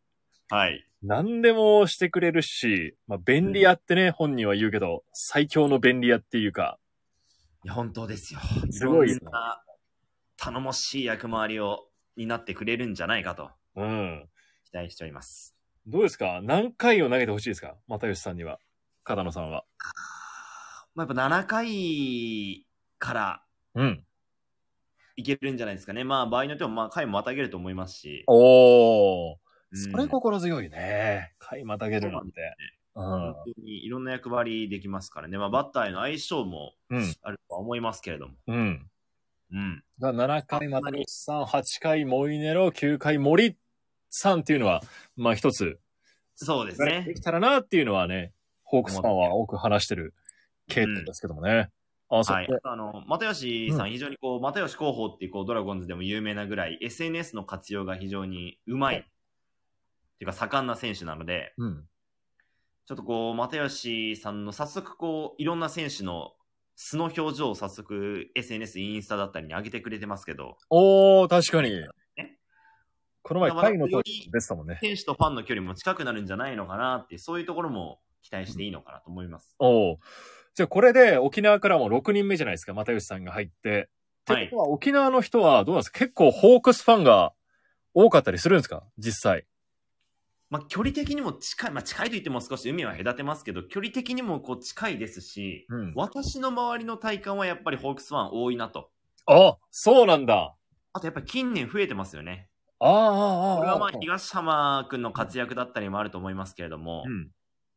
[0.49, 0.85] はい。
[1.01, 6.79] 何でもしてくれるし、まあ便利屋ってね、本人は言うけど、最強の便利屋っていうか、
[7.65, 8.39] いや、本当ですよ。
[8.71, 9.21] すごいです
[10.37, 14.29] 頼もしい役回りを、になってくれるんじゃないかとうん。
[14.73, 15.55] 期待しております。
[15.85, 16.41] どうですか？
[16.41, 17.75] 何回を投げてほしいですか？
[17.87, 18.57] 又吉さんには、
[19.03, 19.65] 片野さんは。
[20.95, 22.65] まあ、やっぱ7回
[22.97, 23.43] から、
[23.75, 24.03] うん。
[25.15, 26.03] いけるんじゃないですかね。
[26.03, 28.23] まあ、場合によっても、まあ、回もまたげると思いますし。
[28.25, 29.39] おお、
[29.73, 31.35] それ心強いね。
[31.37, 32.55] 回またげるなんて。
[32.95, 35.37] うん、本当にいろんな役割できますからね。
[35.37, 36.73] まあ、バッターへの相性も
[37.21, 38.33] あるとは思いますけれども。
[38.47, 38.55] うん。
[38.55, 38.89] うん。
[39.51, 43.55] うん、だ7回、またさん、8回、モイネロ、9回、森っ
[44.13, 44.81] 3っていうのは、
[45.15, 45.79] まあ一つ、
[46.35, 47.03] そうですね。
[47.07, 50.13] できたらなっていうのはね、ホークスファンは多く話してる
[50.67, 51.69] 系統ですけどもね。
[52.09, 59.09] うん、あ、そう、はい、あの、又吉さん、非常にこう、又吉広報っていう、こう、ドラゴンズでも有名なぐらい、SNS の活用が非常にうまい、い、って
[60.21, 61.85] いうか、盛んな選手なので、うん、
[62.85, 66.33] ちょっとこう、又吉さんの早速、こう、いろんな選手の
[66.75, 70.57] 素の表情を早速 SNS、インスタだったりに上げてくれてますけど。
[70.69, 71.85] おー、確かに。
[73.23, 74.77] この前、だから回の時でしたもんね。
[74.81, 79.55] 選手とファンの距離も近くなるんじゃないのかなってそういうところも期待していいのかなと思います。
[79.59, 79.97] おー。
[80.53, 83.89] じゃあこれで沖縄からも6人目じゃないですか、又吉さんが入って。
[84.25, 85.99] はいってことは沖縄の人はどうなんですか？
[85.99, 87.33] 結構ホークスファンが
[87.93, 88.83] 多かったりするんですか？
[88.97, 89.45] 実際。
[90.49, 95.93] まあ、距離的にも近い、まあ、近いと言っても少し海は隔てますけど、距離的にもこう近いですし、うん。
[95.95, 98.91] 私の周りの体感はやっぱりホークスファン多いなと。
[99.25, 100.55] あ、そうなんだ。
[100.93, 102.49] あとやっぱり近年増えてますよね。
[102.85, 103.57] ああ、ああ、ああ。
[103.57, 107.29] これはまあ東浜君の活躍だったりもあると思いますけれども、うん。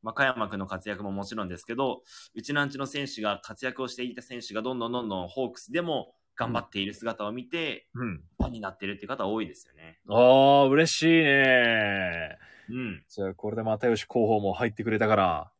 [0.02, 2.02] まあ、加山君の活躍ももちろんですけど、
[2.34, 8.22] うちなんちの選手が活躍をしていた選手がどんどんどんどんホークスでも頑張っている姿を見て、うん。
[8.38, 10.00] ファンになってるっていう方多いですよね。
[10.08, 12.38] ああ、嬉しいね。
[12.68, 13.04] うん。
[13.08, 15.52] じゃあ、これで又吉候補も入ってくれたから、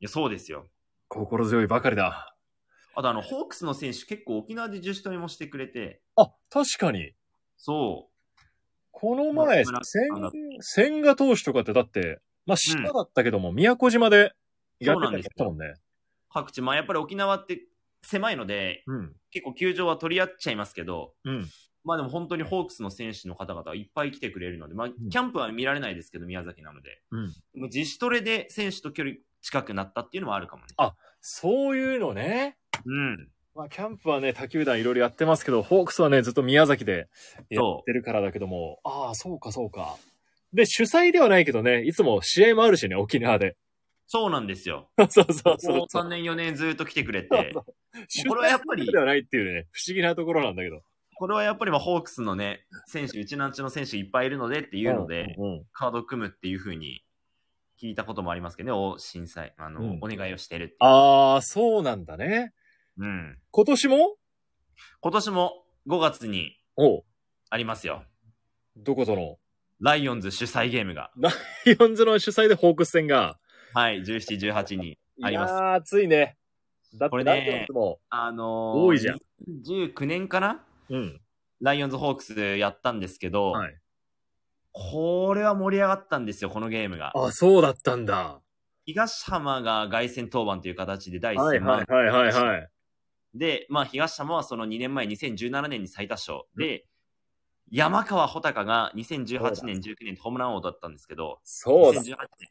[0.00, 0.66] いや、そうですよ。
[1.08, 2.34] 心強いばかりだ。
[2.94, 7.12] あとあの、ホークスの選手結構沖縄で自主トレもしてくれて、あ、確かに。
[7.56, 8.09] そ
[8.90, 9.82] この前、まあ
[10.60, 14.32] 千賀投手とかってだって、まあ、下だったけども、宮古島で
[14.78, 15.66] やってたりしたもんね。
[15.66, 15.74] う、
[16.30, 17.62] 各地、まあやっぱり沖縄って
[18.02, 19.12] 狭いので、うん。
[19.30, 21.46] 結構球場は取り合っちゃいますけど、うん。
[21.84, 27.20] まあでも本当にホークスの選手の方々はいっぱい来てくれるので、まあんキャンプは見られないですけど、宮崎なので、うん。
[27.20, 30.68] もう自主トレで選手と距離近くなったっていうのはあるかもね。
[31.20, 32.58] そういうのね。
[32.84, 33.28] うん。
[33.60, 37.10] まあ、キャンプはね、他球団いろいろやってますけど、ホークスはね、ずっと宮崎で
[37.50, 39.98] やそうってるからだけども、ああ、そうか、そうか。
[40.54, 43.58] で、主催ではないけどね、いつも試合もあるしね、沖縄で。
[44.06, 44.88] そうなんですよ。
[45.10, 47.52] そうそうそうもう3年4年ずっと来てくれて、
[48.08, 50.80] 主これはやっぱり催ではないっていうね、不思議なところなんだけど。
[51.16, 57.04] これはやっぱりまあホークスのね、選手、うちなんちの選手いっぱいいるのでっていうので、うんうんカードを組むっていうふうに
[57.78, 60.76] 聞いたこともありますけどね、お震災、あの、うんお願いをしてる。
[60.78, 62.54] ああ、そうなんだね。
[63.00, 63.38] うん。
[63.50, 64.16] 今年も？
[65.00, 67.02] 今年も5月におう
[67.48, 68.04] ありますよ。
[68.76, 69.38] どことの？
[69.80, 71.10] ライオンズ主催ゲームが。
[71.16, 71.30] ラ
[71.66, 73.38] イオンズの主催でホークス戦が。
[73.72, 75.52] はい、17、18にあります。
[75.52, 76.36] いやー、熱いね。
[76.98, 77.66] だって
[78.10, 79.18] あのー、多いじゃん。
[79.66, 80.62] 19年かな？
[80.90, 81.20] うん。
[81.62, 83.74] ライオンズホークスやったんですけど、はい。
[84.72, 87.12] これは盛り上がったんですよ、このゲームが。
[87.14, 88.40] あ、そうだったんだ。
[88.84, 92.68] 東浜が凱旋登板という形で第一はい戦まはいはいはいはい。
[93.34, 96.42] で、まあ、東浜はその2年前、2017年に最多勝。
[96.56, 96.86] で、
[97.70, 102.00] 山川穂高が2018年、19年でホームラン王だったんですけど、そうだ。
[102.00, 102.48] 2018年、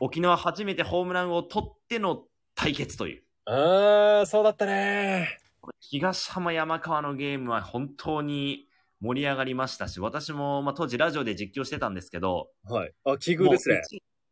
[0.00, 2.24] 沖縄初めてホームランを取っての
[2.54, 3.22] 対決という。
[3.46, 5.38] あー、そうだったね
[5.80, 8.68] 東浜山川のゲームは本当に
[9.00, 12.92] 盛り上がりましたし、私も、まあ、当時ラジオで実況してたんですけど、はい。
[13.04, 13.80] あ、奇遇ですね。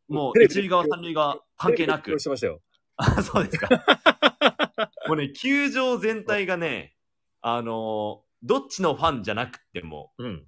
[0.09, 2.16] もう一塁側、三塁側関係なく。
[2.97, 3.68] あ、そうですか。
[5.09, 6.95] もうね、球場全体がね、
[7.41, 10.45] あのーどっちのファンじゃなくても、うん。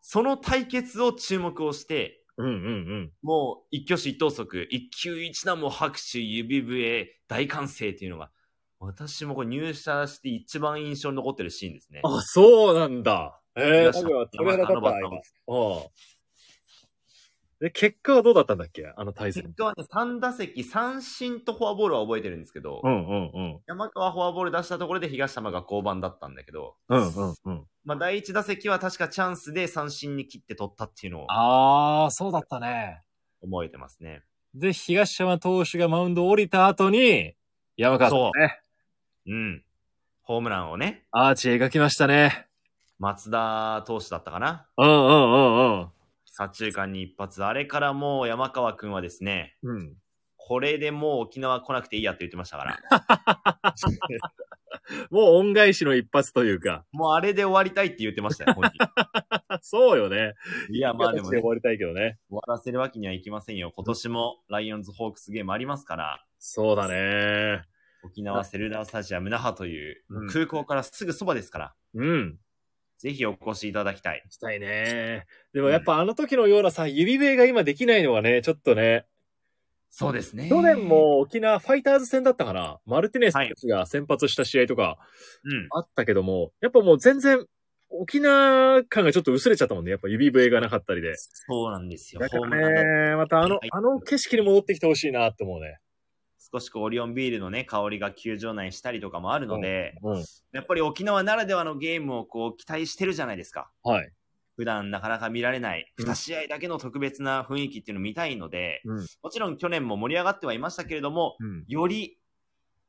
[0.00, 2.56] その対決を注目をして、うんうんう
[3.04, 3.12] ん。
[3.22, 8.30] もう一挙手一投足、一球一打も拍手、指笛、大歓声っていうのが、
[8.80, 12.00] 私もこれ入社して一番印象に残ってるシーンですね。
[12.02, 13.40] あ、そうなんだ。
[13.56, 15.86] ええー、あのバッター。
[17.64, 18.92] で、結果はどうだったんだっけ？
[18.94, 19.44] あの対戦。
[19.44, 23.60] 結果はね、3打席、三振とフォアボールは覚えてるんですけど、うんうんうん。
[23.66, 27.66] 山川フォアボール出したところで東山が降板だったんだけど、うんうんうん。
[27.86, 33.00] まあ第1打席は確かチャンスで三振に切って取ったっていうのをああ、そうだったね。
[33.40, 34.20] 覚えてますね。
[34.54, 37.34] で、東山投手がマウンド降りた後に、
[37.78, 38.60] 山川さんね、
[39.26, 39.64] うん。
[40.20, 42.46] ホームランをね、アーチ描きましたね。
[42.98, 45.93] 松田投手だったかなうんうんうんうん。
[46.36, 47.44] 左中間に一発。
[47.44, 49.94] あれからもう山川くんはですね、うん。
[50.36, 52.80] これでもう沖縄来なくていいやって言ってましたから。
[55.10, 56.84] もう恩返しの一発というか。
[56.90, 58.74] もうあれで終わりたいって言ってましたよ、本人。
[59.62, 60.34] そうよね。
[60.70, 62.18] いや、まあでもね、終終わりたいけどね。
[62.30, 63.70] わらせるわけにはいきませんよ。
[63.72, 67.62] 今年もライオンズホークスゲームありますから、そうだね。
[68.02, 72.40] 沖縄セルラースタジアム那覇といううん空港からすぐそばですから、うん。
[73.04, 74.24] ぜひお越しいただきたい。
[74.30, 75.26] したいね。
[75.52, 79.04] でもやっぱあの時のようなさ、指笛が今できないのはね、ちょっとね。
[79.90, 82.78] そうですね去年、も沖縄ファイターズ戦だったかな。
[82.86, 84.96] マルティネスたちが先発した試合とか
[85.44, 85.68] うん。
[85.72, 87.44] あったけども、やっぱもう全然
[87.90, 89.90] 沖縄感がちょっと薄れちゃったもんね。
[89.90, 91.14] やっぱ指笛がなかったりで。
[91.18, 92.22] そうなんですよ。
[92.22, 95.78] だからね、またあのはい、あの景色に戻ってきてほしいなって思うね。
[96.52, 100.24] 少しこうオリオンビールのね、香りが球場内にしたりとかもあるので、うん。
[100.52, 103.70] やっぱり沖縄ならではのゲームをこう期待してるじゃないですか。
[103.82, 104.10] はい。
[104.56, 109.06] 普段なかなか見られない、うん2試合だけの特別な雰囲気っていうのを見たいので、うん。
[109.22, 111.64] もちろん去年も盛り上がってはいましたけれども、うん。
[111.66, 112.18] より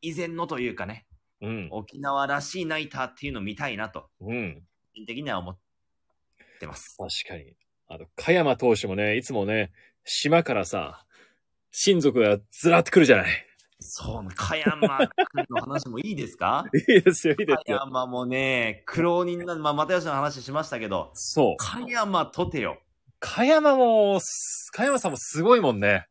[0.02, 1.06] 以前のというかね、
[1.42, 1.70] うん。
[1.72, 4.56] 沖縄らしいナイターっていうのを見たいなと、うん。
[4.56, 5.58] 個人的には思っ
[6.60, 6.98] てます。
[6.98, 7.56] 確かに。
[7.88, 9.72] あの、香山投手もね、いつもね、
[10.04, 11.05] 島からさ、
[11.78, 13.46] 親族がずらってくるじゃない。
[13.82, 14.98] そう、香山
[15.34, 16.64] 君の話もいいですか？
[16.88, 17.80] いいですよ、いいです香よ。
[17.86, 21.56] 山もね、苦労人な、まあ、又吉の話しましたけど、そう。
[21.58, 22.80] 香山とてよ。
[23.20, 26.08] 香山も、す香山さんもすごいもんね。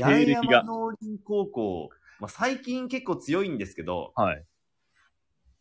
[0.00, 4.42] 八重山農林高校、まあ、最近結構強いんですけど、はい。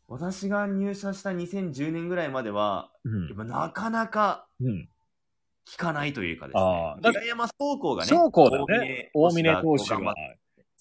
[0.08, 4.90] 私が入社した2010年ぐらいまでは、うんなかなかうん。
[5.70, 6.64] 聞かないというかですね
[7.02, 9.12] 八重山高校がね、翔子だね。
[9.14, 10.14] 大峰投手が。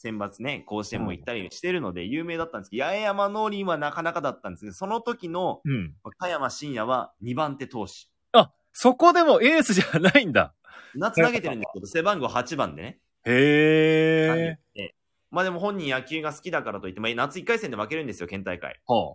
[0.03, 5.95] 選抜ね、甲子園も行ったりしてるので有名だったんですけど、八重山農林はなかなかだったんですけど、その時のうん。
[6.18, 7.93] 香山真也は2番手投手。
[8.33, 10.55] あ、そこでもエースじゃないんだ。
[10.97, 12.99] 夏投げてるんですけど、背番号8番でね。
[13.24, 14.59] へえ。
[14.74, 14.97] て
[15.30, 18.80] まあでも本人野球が好きだからといって、まあ、夏1回戦で負けるんですよ、県大会。
[18.87, 19.14] は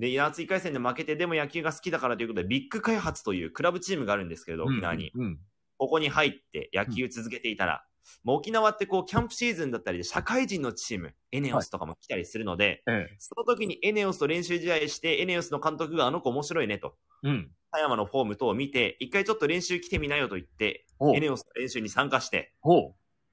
[0.00, 4.66] で、夏1回戦で負けて、でも野球が好きだからということで、ビッグ開発というクラブチームがあるんですけれど、あ。
[4.66, 5.12] 沖縄に。
[5.14, 5.38] うん。
[5.78, 7.84] ここに入って野球続けていたら、
[8.24, 13.16] もう沖縄ってこう、キャンプシーズンだったりで、社会人のチーム、エネオスとかも来たりするので、ええ。
[13.18, 17.50] その時にエネオスと練習試合して、エネオスの監督があの子面白いねと、うん。
[17.70, 22.52] 葉山のフォーム等を見て、一回ちょっと練習来てみなよと言って、エネオスの練習に参加して、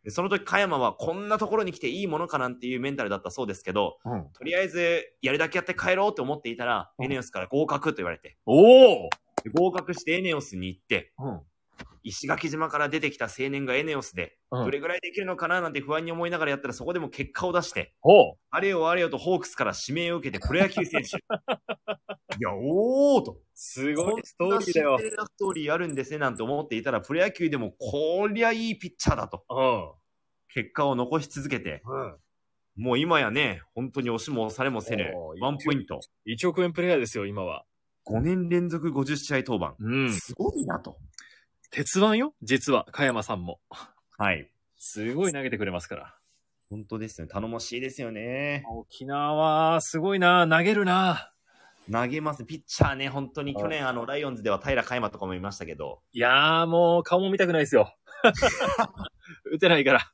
[0.09, 4.09] その時、加山はこんなところに来ていいものかなんていうメンタルだったそうですけど、う。
[4.09, 4.29] うん。
[4.31, 9.09] とりあえず、やるだけやって帰ろうと思っていたら、うんエネオスから合格と言われて、おお。
[9.43, 11.41] で合格してエネオスに行って、うん。
[12.03, 18.33] 石垣島から出てきた青年がエネオスで、うんどれぐらいできるのかななんて不安に思いながらやったらそこでも結果を出して、ほう。
[18.49, 21.17] あれよあれよとホークスから指名を受けてプロ野球選手。
[21.17, 21.19] い
[22.39, 23.39] や、おーと。
[23.53, 25.01] すごいストーリーだよこんな。
[25.01, 29.97] シンデレラストーリーあるんですねなんて思っていたら、プロ野球でもこりゃいいピッチャーだと。
[30.53, 32.01] 結果を残し続けて、うん。
[32.01, 32.15] うん。
[32.77, 35.99] もう今やね、本当に押しも押されもせぬおー、ワンポイント。
[36.27, 37.65] 1億円プレイヤーですよ、今は。
[38.07, 39.75] 5年連続50試合登板。
[39.79, 40.13] うん。
[40.13, 40.97] すごいなと。
[41.69, 43.59] 鉄腕よ、実は、香山さんも。
[44.17, 44.49] はい。
[44.77, 46.15] すごい投げてくれますから。
[46.69, 47.33] 本当ですよね。
[47.33, 48.63] 頼もしいですよね。
[48.69, 51.31] 沖縄は、すごいな、投げるな。
[51.91, 52.45] 投げます。
[52.45, 57.95] ピッチャーね、本当に去年、あの、ライオンズでは平香山とかもいましたけど、いやー、もう、顔も見たくないですよ。
[59.51, 60.11] 打てないから。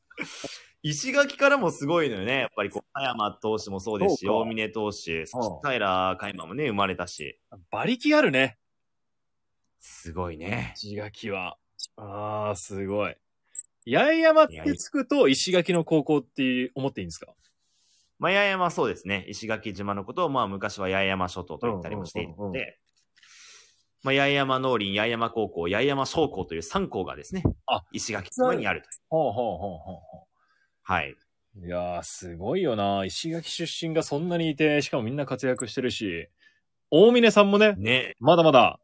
[0.81, 2.41] 石垣からもすごいのよね。
[2.41, 7.39] やっぱりこう、葉山投手もそうですし、そうか大峰投手、そして平香山もね、生まれたし、
[7.71, 8.57] 馬力あるね。
[9.85, 10.73] すごいね。
[10.77, 11.57] 石垣は。
[11.97, 13.15] あー、すごい。
[13.85, 17.33] 八重山ってつくと、石垣の高校って思っていいんですか？
[18.17, 19.25] まあ、八重山はそうですね。
[19.27, 22.79] 石垣島のことを、まあ、昔は八重山諸島と言ったりもしているうんうんうんうので、
[24.03, 28.91] まあ、八重山農林、八重山高校、八重山商校という3校がですね、あ石垣島にあるという。
[29.09, 30.27] ほうほうほうほうほ
[30.83, 31.13] はい。
[31.57, 33.03] いやー、すごいよな。
[33.03, 36.29] 石垣出身がそんなにいて、しかもみんな活躍してるし、
[36.89, 38.15] 大峰さんもね、ね。
[38.19, 38.79] まだまだ、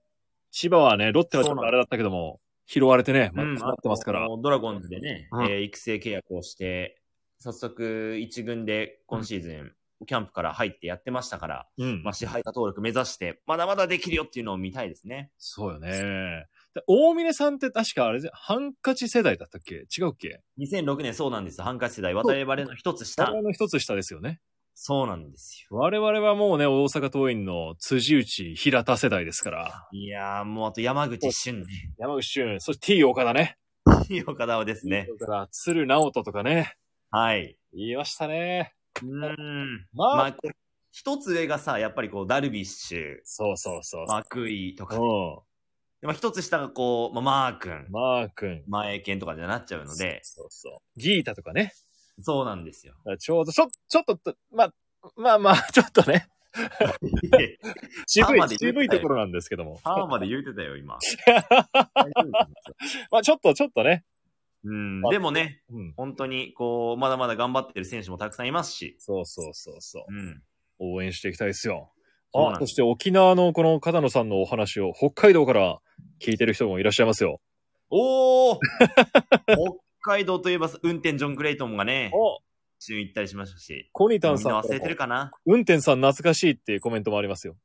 [0.52, 4.28] 千葉はね、ロッテはちょっとあれだったけども、拾われてね、まうん、だ詰まってますから。
[4.42, 7.02] ドラゴンズでね、うんえー育成契約をして、
[7.40, 9.74] 早速一軍で今シーズン、
[10.06, 15.32] キャンプから入ってやってましたから、うんまあ、支配下登録目指して、まだまだできるよっていうのを見たいですね。
[15.38, 16.46] そうよね。
[16.74, 19.76] で大峰さんって確かあれで、ハンカチ世代だったっけ？
[19.76, 21.64] 違うっけ？2006年そうなんですよ。
[21.64, 23.30] ハンカチ世代、我々の一つ下我。
[23.32, 24.40] 々の一つ下ですよね。
[24.82, 25.78] そうなんですよ。
[25.78, 29.88] 我々はもうね、大阪桐蔭の辻内、平田世代ですから。
[29.92, 31.66] いやー、もうあと山口俊ね。
[31.98, 33.58] 山口俊、そして T 岡田ね。
[34.26, 35.08] 岡田はですね。
[35.08, 36.78] T 岡田、鶴直人とかね。
[37.12, 37.58] はい。
[37.74, 38.74] 言いましたね。
[39.04, 39.88] うーん。
[39.92, 40.56] まあ、まあ、これ
[40.94, 44.06] 一つ上がさ、やっぱりこう、ダルビッシュ、そうそうそう。
[44.08, 45.00] マクイとか、う
[46.00, 48.64] でまあ、一つ下がこう、まあ、マー君ん。、マー君。
[48.66, 51.00] 前剣とかになっちゃうので、そうそう。
[51.00, 51.74] ギータとかね。
[52.22, 52.94] そうなんですよ。
[53.20, 54.20] ちょうど、ちょ、ちょっと、
[54.52, 54.74] まあ、
[55.16, 56.28] まあまあ、 ちょっとね、
[58.08, 59.80] 渋い渋いところなんですけども。
[59.84, 60.98] パーまで言うてたよ、今。
[63.12, 64.04] まあ、ちょっと、ちょっとね。
[64.64, 65.94] うん、でもね、うん。
[65.96, 70.14] 本当に、こう、まだまだ頑張ってる選手もたくさんいますし、そうそうそうそう。
[70.14, 70.44] うん。
[70.80, 71.92] 応援していきたいですよ。
[72.34, 75.80] あ、そして沖縄のこの片野さんのお話を北海道から
[76.22, 77.40] 聞いてる人もいらっしゃいますよ。
[77.90, 78.58] おー
[79.48, 79.56] 北
[80.10, 82.40] 海道といえば、運転ジョン・クレイトンがね、お
[82.80, 85.32] 一緒に行ったりしましたし、コニタみンさん忘れてるかな？
[85.46, 87.56] 運転さん懐かしいっていうコメントもありますよ。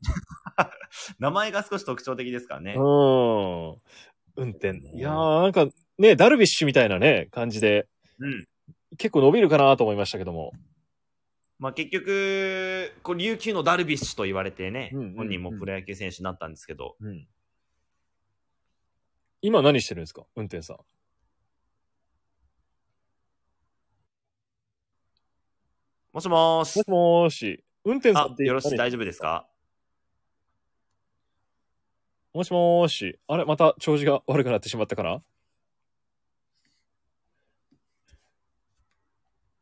[1.18, 2.80] 名前が少し特徴的ですからねう。
[2.80, 2.82] ん。
[4.36, 4.78] 運転。
[4.94, 7.86] いやー、なんかね、ダルビッシュみたいなね、感じで、
[8.18, 8.46] うん。
[8.98, 10.52] 結構伸びるかなと思いましたけども。
[11.58, 17.28] まあ結局、こう琉球のダルビッシュと言われてね、うんうんうん本人もプロ野球選手になったんですけど、うん。
[19.42, 20.24] 今何してるんですか？
[20.36, 20.76] 運転さん。
[26.12, 26.88] もしもーしもし。
[26.88, 27.64] もーし。
[27.84, 29.46] 運転さんっ、てあよろしい、何大丈夫ですか？
[32.34, 33.18] もしもーし。
[33.26, 33.44] あれ？
[33.44, 35.22] また調子が悪くなってしまったかな？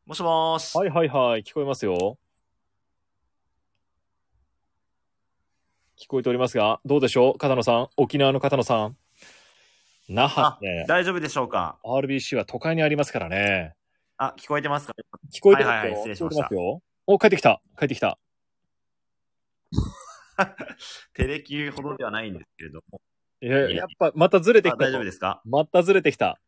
[0.07, 0.77] もしもーし。
[0.77, 1.43] はいはいはい。
[1.43, 2.19] 聞こえますよ。
[5.97, 7.39] 聞こえておりますが、どうでしょう？
[7.39, 7.89] 片野さん。
[7.97, 8.97] 沖縄の片野さん。
[10.09, 10.85] 那覇ね。
[10.89, 13.77] 大丈夫でしょうか？RBC は都会にありますからね。
[14.23, 14.93] あ、聞こえてますか？
[15.33, 15.87] 聞こえてますよ。
[15.87, 16.49] はいはい失礼しました。
[17.07, 17.63] お、帰ってきた。
[17.79, 18.19] 帰ってきた。
[21.15, 23.01] テレキューほどではないんですけれども。
[23.41, 24.85] いや、いややっぱ、またずれてきた。
[24.85, 25.41] あ大丈夫ですか？
[25.47, 26.39] またずれてきた。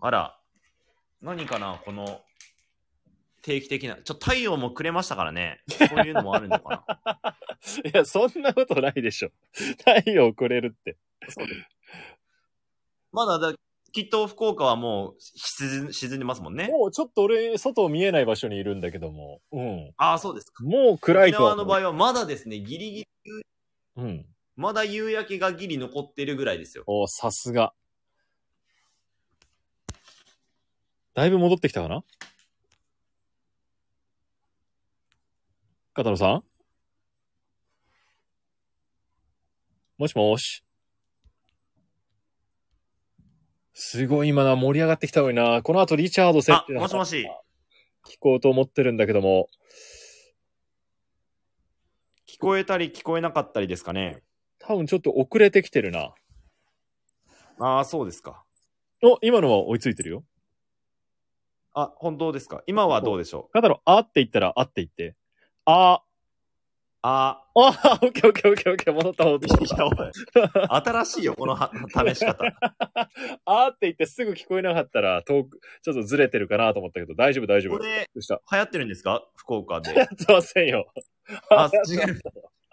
[0.00, 0.38] あら、
[1.20, 2.22] 何かなこの、
[3.42, 3.96] 定期的な。
[3.96, 5.62] ちょっと太陽もくれましたからね。
[5.68, 7.36] そういうのもあるのかな
[7.84, 9.30] いや、そんなことないでしょ。
[9.52, 10.96] 太陽くれるって。
[11.28, 11.68] そうです。
[13.12, 13.54] まだだ、
[13.92, 16.68] きっと福岡はもう沈ん沈んでますもんね。
[16.68, 19.40] もうちょっと俺、外見えない場所にいるんだけども。
[19.52, 19.92] うん。
[19.96, 20.64] ああ、そうですか。
[20.64, 21.44] もう暗いと沖。
[21.44, 23.42] 縄の場合はまだですね、ギリギリ、
[23.96, 24.26] うん。
[24.56, 26.84] まだ夕焼けがギリ残ってるぐらいですよ。
[26.86, 27.72] おさすが。
[31.14, 32.04] だいぶ戻ってきたかな
[35.92, 36.44] 片野さん
[39.98, 40.64] もしもし。
[43.72, 45.62] すごい今な、盛り上がってきたのにな。
[45.62, 47.28] この後リチャード選あ手、のもしもし。
[48.06, 49.48] 聞こうと思ってるんだけども。
[52.28, 54.22] 聞こえたり聞こえなかったりですかね。
[54.58, 56.14] 多分ちょっと遅れてきてるな。
[57.58, 58.44] ああ、そうですか。
[59.02, 60.24] お、今のは追いついてるよ。
[61.72, 62.62] あ、本当ですか。
[62.66, 63.52] 今はどうでしょう。
[63.52, 65.16] 片野、あって言ったら、あって言って。
[65.64, 66.02] あ、
[67.02, 69.94] ああ、オッケーオッケーオッケーオッケー、戻った戻ってきいや、おい。
[70.84, 72.44] 新しいよ、このは試し方。
[73.46, 77.78] あーって言ってすぐ聞こえなかったら、遠く、ちょっとずれてるかなと思ったけど、大丈夫大丈夫。
[77.78, 78.22] これ、流
[78.58, 79.26] 行ってるんですか？
[79.34, 79.94] 福岡で。
[79.94, 80.92] やってませんよ。
[81.50, 82.20] あ、違う。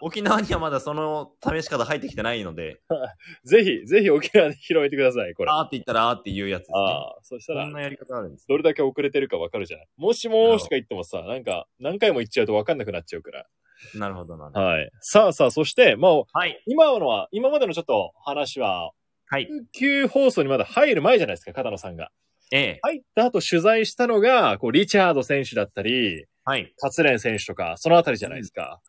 [0.00, 2.80] 沖縄にはまだその試し方入ってきてないので、
[3.44, 5.50] ぜひ、ぜひ沖縄で拾えてください、これ。
[5.50, 6.76] ああーって言ったらあーって言うやつですね。
[6.78, 8.46] あー、そしたらそん、なやり方あるんです。
[8.46, 9.86] どれだけ遅れてるかわかるじゃない？
[9.96, 13.46] もしもーしとか言ってもさ、なんか、何回も言っちゃうとわかんなくなっちゃうから。
[13.94, 14.66] なるほどなるほど。
[14.66, 14.90] はい。
[15.00, 16.62] さあさあ、そして、まあ、はい。
[16.66, 18.92] 今のは、今までのちょっと話は、
[19.26, 19.48] はい。
[19.72, 22.10] 旧放送にまだ入る前じゃないですか、片野さんが。
[22.50, 22.78] ええ。
[22.82, 26.72] 入った後取材したのが、こう、リチャード選手だったり、はい。
[26.80, 28.80] 勝連選手とか、そのあたりじゃないですか。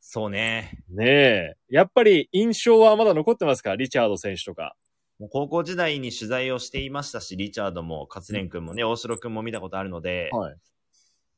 [0.00, 0.78] そうね。
[0.88, 1.56] ねえ。
[1.68, 4.74] やっぱり印象はまだ残ってますかリチャード選手とか。
[5.18, 10.56] もう高校時代に取材をしていましたし、リチャードも勝連君もね、大城君も見たことあるので、はい。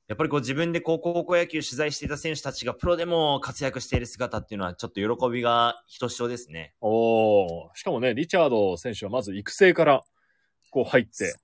[0.08, 6.72] やっぱりこう自分で高校野球取材していた選手たちがプロでも活躍している姿っていうのはちょっと喜びがひとしおですね。
[6.80, 10.02] おーしかもね、リチャード選手はまず育成から
[10.70, 11.36] こう入って、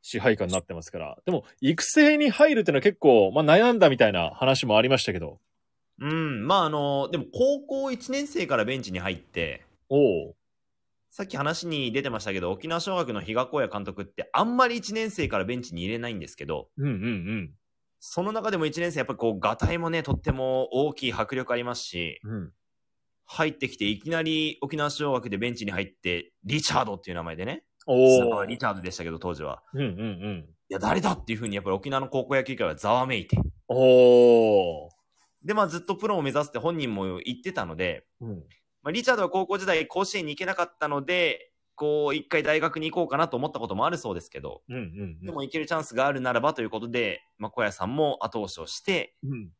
[0.00, 1.18] 支配下になってますから。
[1.26, 5.38] でも、育成に入るっていうのは結構、まあ悩んだみたいな話もありましたけど。
[6.00, 9.96] うん、まああの、でも高校1年生からベンチに入って、お
[10.30, 10.34] お。
[11.10, 17.50] さっき話に出てましたけど、沖縄尚学の比嘉公也監督ってあんまり1年生からベンチに入れないんですけど、うんうんうん。
[18.04, 22.52] その中でも1年生やっぱりこう、ガタイもね、とっても大きい迫力ありますし、うん。
[23.26, 29.62] 入ってきていきなり沖縄尚学でベンチに入って、リチャードっていう名前でね、おリチャードでしたけど当時は。
[29.72, 30.46] うんうんうん。
[30.68, 33.38] いや、誰だっていうふうにやっぱり沖縄の高校野球界はざわめいて。
[33.68, 34.88] おお。
[35.44, 38.44] で、まあずっとプロを目指すって本人も言ってたので、うん。
[38.82, 49.50] まあ、リチャードは高校時代甲子園に行けなかったので、こう、一回大学に行こうかなと思ったこともあるそうですけど、うんうんでも行けるチャンスがあるならばということで、まあ、小屋さんも後押しをして、うん。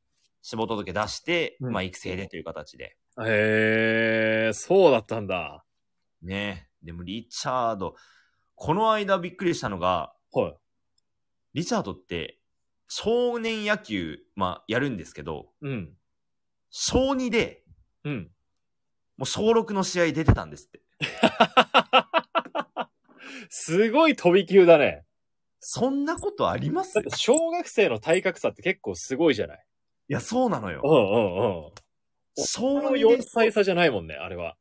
[0.42, 2.96] 志望届出して、うんまあ、育成でという形で。
[3.24, 5.64] へえ、そうだったんだ。
[6.20, 6.68] ね。
[6.82, 7.94] でも、リチャード、
[8.54, 10.54] この間びっくりしたのが、はい。
[11.54, 12.38] リチャードって、
[12.88, 15.92] 少年野球、まあ、やるんですけど、うん。
[16.70, 17.64] 小2で、
[18.04, 18.30] うん。
[19.16, 20.80] もう小6の試合出てたんですって。
[23.54, 25.04] すごい飛び級だね。
[25.60, 26.98] そんなことあります？
[26.98, 29.64] いだって小学生の体格差って結構すごいじゃない？
[30.08, 30.80] や、そうなのよ。
[30.82, 31.70] うんうんうん。
[32.34, 34.56] 小この2 4で、歳差じゃないもんね、あれは。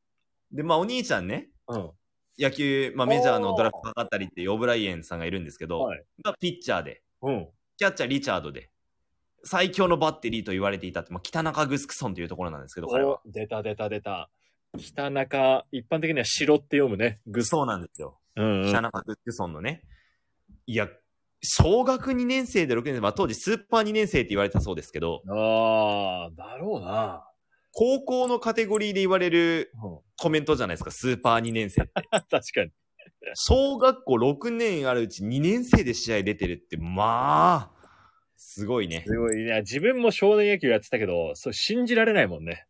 [0.51, 1.91] で、まあ、お兄ちゃんね、うん。
[2.37, 6.03] 野球、まあ、メジャーのドラフトかかったりっていうオブライエンさんがいるんですけど、はい。
[6.21, 7.47] がピッチャーで、うん。
[7.77, 8.69] キャッチャーリチャードで、
[9.45, 13.21] 最強のバッテリーと言われていたって、まあ、北中グスクソンというところなんですけど、彼は。
[13.25, 14.29] お出た出た出た。
[14.77, 17.21] 北中、一般的には城って読むね。
[17.25, 17.47] グス。
[17.47, 18.19] そうなんですよ。
[18.36, 18.69] うん、うん。
[18.69, 19.84] 北中グスクソンのね。
[20.65, 20.89] いや、
[21.41, 27.27] 小学2年生で6年生、まあ、当時スーパー2年生って言われたそうですけど、ああ、だろうな。
[27.73, 31.91] 高校のカテゴリーで言われるうん、コメントじゃないですか、スーパー2年生って。
[32.11, 32.71] 確かに。
[33.34, 37.82] 小学校6年あるうち2年生で試合出てるって、まあ、
[38.36, 39.03] すごいね。
[39.07, 39.61] すごいね。
[39.61, 42.67] 自分も少年野球やってたけど、それ信じられないもんね。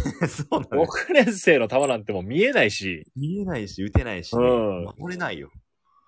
[0.28, 0.84] そうなの。
[0.86, 5.50] 6年生の球なんてもう見えないし、見えないし、打てないし、ねうん守れないよ。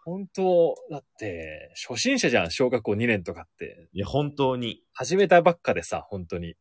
[0.05, 3.89] 本当だって、初心者じゃん、小学校2年とかって。
[3.93, 4.83] いや、本当に。
[4.93, 6.53] 始めたばっかでさ、本当に。
[6.53, 6.55] っ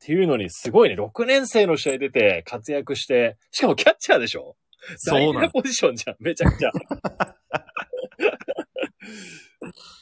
[0.00, 4.56] ていうのに、すごいね、6年生の試合出て活躍して、しかもキャッチャーでしょ？
[4.96, 5.32] そうなの。
[5.32, 6.70] 大事なポジションじゃん、めちゃくちゃ。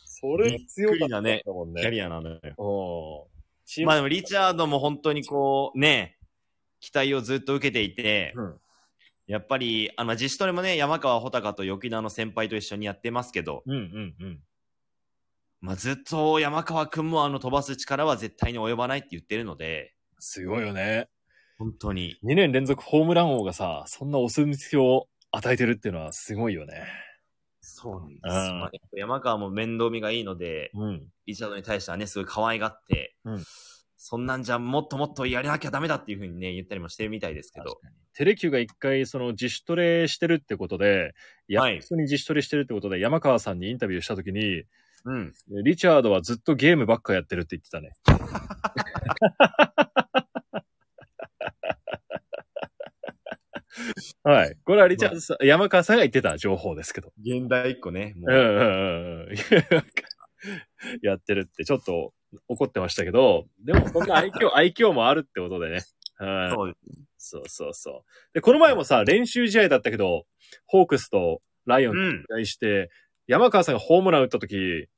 [0.05, 1.83] それ強かったねもんね。
[1.83, 3.29] キャリアなのよ。
[3.85, 6.16] まあでも、リチャードも本当にこう、ね、
[6.87, 8.61] 期待をずっと受けていて、うん
[9.27, 14.41] やっぱり、あの、自主トレもね、山川穂高と沖縄の先輩と一緒にやってますけど、うんうんうん。
[15.61, 21.09] まあずっと山川くんもあの飛ばす力は絶対に及ばないって言ってるので、すごいよね。
[21.59, 22.17] 本当に。
[22.23, 26.85] 2年連続ホームラン王がさ、そんなお墨付きを与えてるっていうのはすごいよね。
[27.61, 28.21] そうなんです。
[28.23, 31.05] うんまあ山川も面倒見がいいので、うん。
[31.27, 33.45] リチャードに対してはね、すごい可愛がって、うん
[33.97, 37.81] そんなんじゃもっともっとやらなきゃダメだっていうふうにね、言ったりもしてるみたいですけど。
[38.15, 41.15] テレキューが一回その自主トレしてるってことで、
[41.49, 44.65] やはい普通に自主トレしてるってことで、山川さんにインタビューしたときに、
[45.05, 45.35] うん。
[45.65, 47.93] リチャードはずっとゲームばっかやってるって言ってたね。
[54.25, 54.57] はい。
[54.65, 57.13] これはリチャードさん、山川さんが言ってた情報ですけど。
[57.21, 58.33] 現代一個ね、もう。
[58.33, 58.57] うんうんうん
[59.29, 59.37] うん。
[61.03, 62.13] やってるってちょっと
[62.49, 65.81] 怒ってましたけど、でもそんな愛嬌、 愛嬌もあるってことでね。
[66.19, 66.51] はい。
[66.51, 66.77] そう。
[67.19, 68.35] そうそうそう。
[68.35, 70.27] で、この前もさ、練習試合だったけど、
[70.67, 72.25] ホークスとライオンうん。
[72.29, 72.91] 試合して、
[73.27, 74.89] 山川さんがホームラン打った時、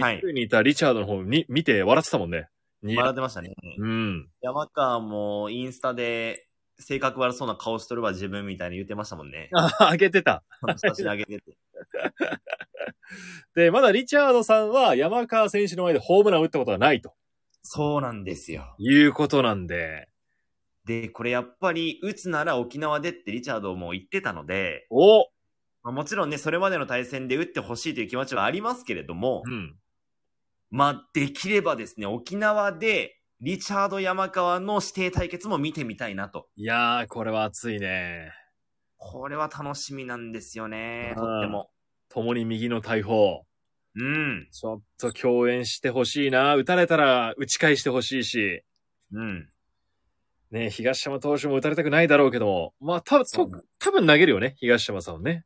[0.00, 2.48] はい一塁にいたリチャードの方に見て笑ってたもんね。
[2.82, 3.54] に笑ってましたね。
[3.78, 4.30] うん。
[4.40, 9.50] 山川もインスタで、性格悪そうな顔しとるわ自分みたいに言ってましたもんね。
[9.54, 10.42] あ、あげてた。
[10.78, 11.56] 写真あげてて。
[13.54, 17.14] で、まだリチャードさんは山川選手の前でホームラン打ったことがないと
[17.62, 18.74] そうなんですよ。
[18.78, 20.08] いうことなんで、
[20.84, 25.28] で、これやっぱり、打つなら沖縄でってリチャードも言ってたので、お
[25.84, 29.76] まあ、もちろんね、それまでの対戦で打ってほしいという気持ちはありますけれども、うん。
[30.70, 36.48] まあ、できればですね、沖縄で、リチャード山川の指定対決も見てみたいなと。
[36.56, 38.32] いやー、これは熱いね。
[38.96, 41.71] これは楽しみなんですよね、うんとっても。
[42.12, 43.44] 共に右の大砲。
[43.94, 44.48] うん。
[44.50, 46.56] ちょっと共演してほしいな。
[46.56, 48.62] 打たれたら打ち返してほしいし。
[49.12, 49.48] うん。
[50.50, 52.74] ね、東山投手も打たれたくないだろうけども。
[52.80, 55.44] まあ、多分、そうと多分投げるよね、東山さんはね。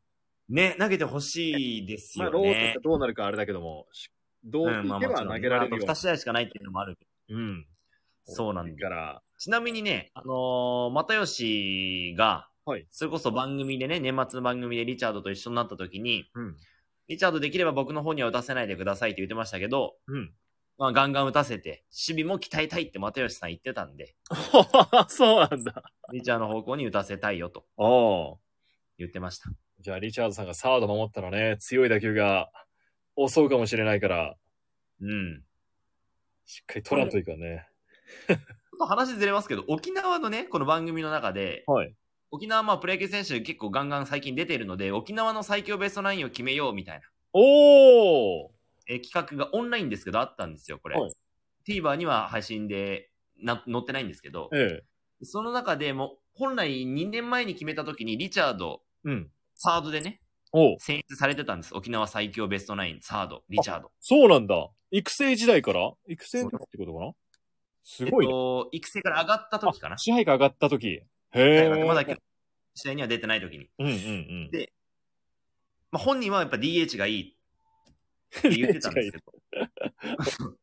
[0.49, 2.79] ね、投げてほしいですまあ、ローテ。
[2.83, 3.87] どうなるかあれだけども。
[3.93, 4.11] し
[4.45, 5.87] どううん、まあいけば投げられるよ。
[5.87, 6.99] まああと2試合しかないっていうのもある。
[7.29, 7.67] うん。
[8.25, 8.73] そうなんだ。
[8.73, 16.57] だから、ちなみにね、あのー、又吉が、はいそれこそ番組でね、年末の番組でリチャードと一緒になった時に、うん。
[17.07, 20.33] リチャードできれば僕の方には打たせないでくださいって言ってましたけど、うん。
[20.77, 24.17] まあ、ガンガン打たせて、守備も鍛えたいって又吉さん言ってたんで、
[25.07, 25.85] そうなんだ。
[26.13, 28.37] リチャードの方向に打たせたいよとおー
[28.99, 29.49] 言ってました。
[29.79, 32.51] じゃあ、リチャードさんがサード守ったらね、強い打球が
[33.17, 34.37] 襲うかもしれないから、
[35.01, 35.45] うん。
[36.47, 37.69] しっかり取らんといかんね。
[38.27, 38.39] ちょっ
[38.81, 41.95] と話ずれますけど、沖縄のね、この番組の中で、はい。
[42.31, 47.03] 沖縄はまあプロ野球選手結構ガンガン最近出ているので、沖縄の最強ベストナインを決めようみたいな、
[47.33, 48.49] おー
[48.89, 51.01] えー企画がオンラインですけどあったんですよ、これ。
[51.01, 51.13] はい
[51.69, 53.11] TVer には配信で
[53.43, 55.25] な載ってないんですけど、ええ。
[55.25, 59.31] その中でも、本来2年前に決めた時にリチャード、うん。
[59.57, 60.21] サードでね、
[60.79, 61.75] 選出されてたんです。
[61.75, 63.91] 沖縄最強ベストナイン、サード、リチャード。
[63.99, 64.69] そうなんだ。
[64.93, 65.93] 育成時代から？
[66.07, 67.13] 育成の時ってことかな？
[67.83, 68.33] すごいね。
[68.33, 69.99] えっと、育成から上がった時かな。
[69.99, 71.03] 支配が上がった時。
[71.33, 71.85] へえ。
[71.85, 72.05] まだ
[72.75, 73.69] 試合には出てない時に。
[73.79, 73.97] うんうんう
[74.49, 74.51] ん。
[74.51, 74.73] で
[75.91, 77.37] まあ、本人はやっぱ DH がいい
[78.39, 79.25] って 言ってたんですけど。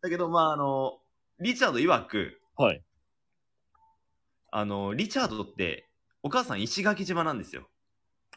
[0.00, 1.00] だけど、まあ、あの、
[1.38, 2.82] リチャード曰く、はい。
[4.50, 5.90] あの、リチャードって、
[6.22, 7.68] お母さん石垣島なんですよ。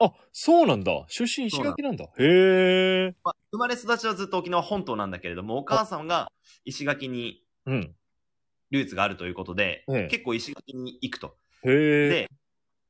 [0.02, 1.06] あ、そうなんだ。
[1.08, 2.06] 出身石垣なんだ。
[2.18, 3.16] へえ。
[3.24, 6.32] まあ、生まれ育ちはずっと沖縄本島なんだけれども、お母さんが
[6.66, 7.96] 石垣にうん。
[8.72, 11.36] ルーツがあるということで、ええ結構石垣に行くと。
[11.64, 12.10] へえ。
[12.10, 12.30] で、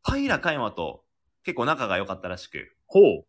[0.04, 1.04] 平海馬と
[1.44, 3.26] 結構仲が良かったらしく、ほう。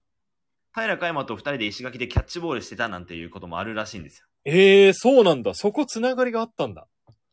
[0.75, 4.27] 平海馬と二人で石垣でキャッチボールしてたなんていうこともあるらしいんですよ。
[4.45, 5.55] ええ、そうなんだ。
[5.55, 6.87] そこつながりがあったんだ。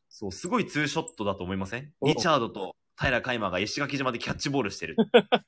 [0.09, 1.93] そう、すごいツーショットだと思いません？
[2.01, 4.95] おリチャードと平海馬が石垣島でキャッチボールしてる。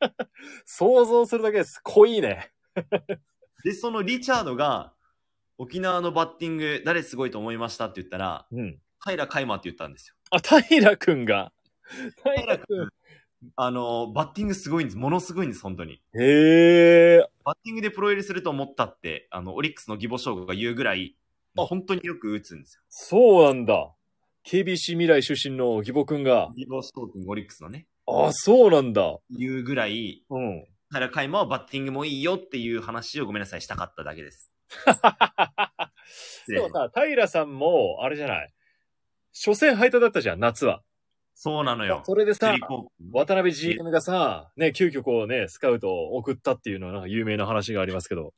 [0.66, 1.80] 想像するだけです。
[1.84, 2.52] 濃いね。
[3.64, 4.94] で、そのリチャードが、
[5.58, 8.80] 沖縄のバッティング、誰すごいと思いましたって言ったら、うん。
[9.04, 10.16] 平海馬って言ったんですよ。
[10.32, 11.52] あ、平くんが。
[12.24, 12.90] 平くん。
[13.56, 14.98] あの、バッティングすごいんです。
[14.98, 16.02] ものすごいんです、本当に。
[16.14, 17.26] へえ。
[17.46, 21.16] バッティングでプロ入りすると思ったって、あの、オリックスの義母将軍が言うぐらい、
[21.58, 22.84] あ本当によく打つんですよ。
[22.90, 23.92] そうなんだ。
[24.46, 26.50] KBC 未来出身の義母くんが。
[26.56, 29.18] 義母将軍、オリックスのね、あ、そうなんだ。
[29.30, 30.66] 言うぐらい、うん。
[30.92, 34.52] 平海馬はバッティングもいいよっていう話をごめんなさい、したかっただけです。
[36.48, 38.54] でもさ、平さんも、あれじゃない？
[39.34, 40.82] 初戦敗退だったじゃん、夏は。
[41.34, 42.04] そうなのよ。
[42.06, 42.54] それでさ
[43.14, 48.34] 渡辺 GM がさ、ね、急遽こうね、スカウトを送ったっていうのはなんか有名な話がありますけど。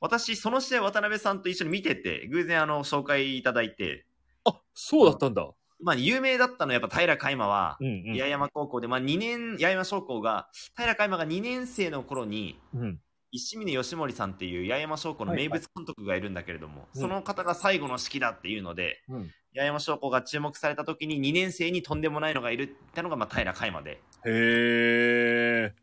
[0.00, 4.04] 私、その試合渡辺さんと一緒に見てて、偶然あの、紹介いただいて、
[4.44, 5.48] あ、そうだったんだ。
[5.80, 7.78] まあ、有名だったのはやっぱ平海馬は。
[7.80, 13.00] 八重山高校で、まあ2年、八重山商工が、平海馬が2年生の頃に、うん。
[13.36, 19.30] 石峰義盛さんっていう八重山商工の名物監督がいるんだけれども、うんその方が最後の式だっていうので、うん。
[19.54, 25.74] 八重山商工が注目された時に2年生にとんでもないのがいるってのが、まあ、平海馬で、へえ。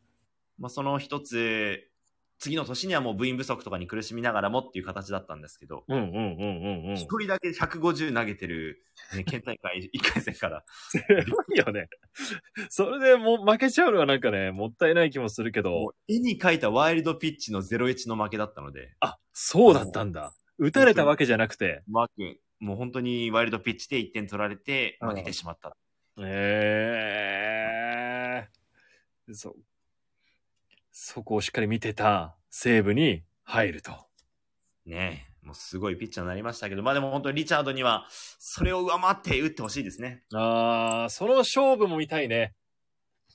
[0.60, 1.88] まあ、その一つ、
[2.44, 6.96] 次の年にはもう部員不足とかに苦しみながらもっていう形だったんですけど、うんうんうんうんうん。
[6.96, 8.84] 一人だけ150投げてる、
[9.16, 10.66] ね、県大会1回戦から。
[10.68, 11.88] すごいよね。
[12.68, 15.88] それでもう負けちゃうのはなんかね、もったいない気もするけもど。
[15.88, 20.34] う絵に描いたワイルドピッチの0-1の負けだったので、あ、そうだったんだ。
[20.58, 21.82] 打たれたわけじゃなくて。
[21.88, 25.78] マーク、もう本当にワイルドピッチで1点取られて負けてしまった。
[26.20, 27.30] え
[29.30, 29.56] えそ、
[30.96, 33.92] そこをしっかり見てた西武に入ると。
[34.86, 38.06] ねえ、もうすごいピッチャーになりましたけど、まあでも本当にリチャードには、
[38.38, 40.24] それを上回って打ってほしいですね。
[40.36, 42.54] ああ、その勝負も見たいね。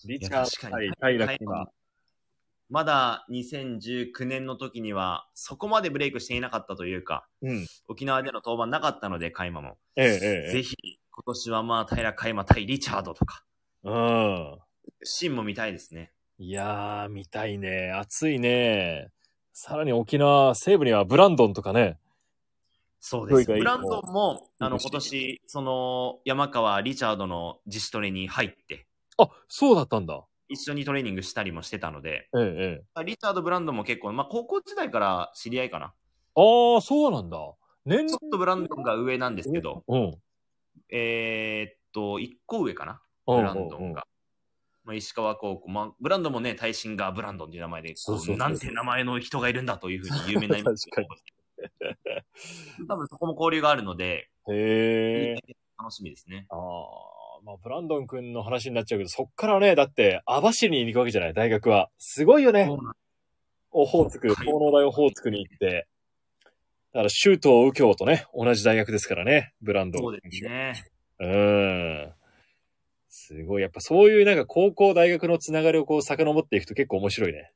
[0.05, 1.69] リチャードに対平君は。
[2.71, 7.67] まだ2019年の時には、そこまでブレイクしていなかったというか、うん。
[7.89, 9.79] 沖縄での登板なかったので、海馬も。
[9.97, 10.77] えええええぜひ、
[11.11, 13.43] 今年はまあ、平海馬対リチャードとか、
[13.85, 13.89] え。
[13.89, 14.59] うん。
[15.03, 16.13] シーンも見たいですね。
[16.41, 17.91] いやー、見たいね。
[17.91, 19.11] 熱いね。
[19.53, 21.99] さらに沖縄、西部にはブランドンとかね。
[23.01, 23.47] そうです。
[23.47, 28.87] ブランドンも、あの、今年、その、山川、リチャードの自主トレに入って、
[29.17, 30.25] あ、そうだったんだ。
[30.49, 33.05] 一緒にトレーニングしたりもしてたので、ええええ。
[33.05, 35.87] リチャード・ブランドンも結構、まあ、高校時代から知り合いかな。
[35.87, 35.91] あ
[36.79, 37.37] あ、そうなんだ。
[37.85, 40.15] 年ちょっとブランドンが上なんですけど、うん。
[40.89, 44.07] えーっと、一個上かな、うんブランドンが。
[44.89, 51.09] まあ、石川高校、まあ、ブランドンもね、耐震がブランドンという名前で、そうそうそうなんて名前の人がいるんだというふうに有名な確かに
[52.89, 55.37] 多分そこも交流があるので、へえ。
[55.79, 56.47] 楽しみですね。
[56.49, 56.59] ああ、
[57.45, 61.91] まあ、ブランドン君の話になっちゃうけど、そっからね、だって、網走に行くわけじゃない、大学は。
[61.99, 62.75] すごいよね。
[63.73, 65.87] オホーツク、はい東農大オホーツクに行って。
[66.95, 70.03] だから、周東右京とね、同じ大学ですからね、ブランドン。
[70.03, 70.83] そうですね。
[71.21, 72.15] うん。
[73.19, 73.63] すごい。
[73.63, 77.53] やっぱそういうなんか高校、大学のつながりをこう遡っていくと結構面白いね。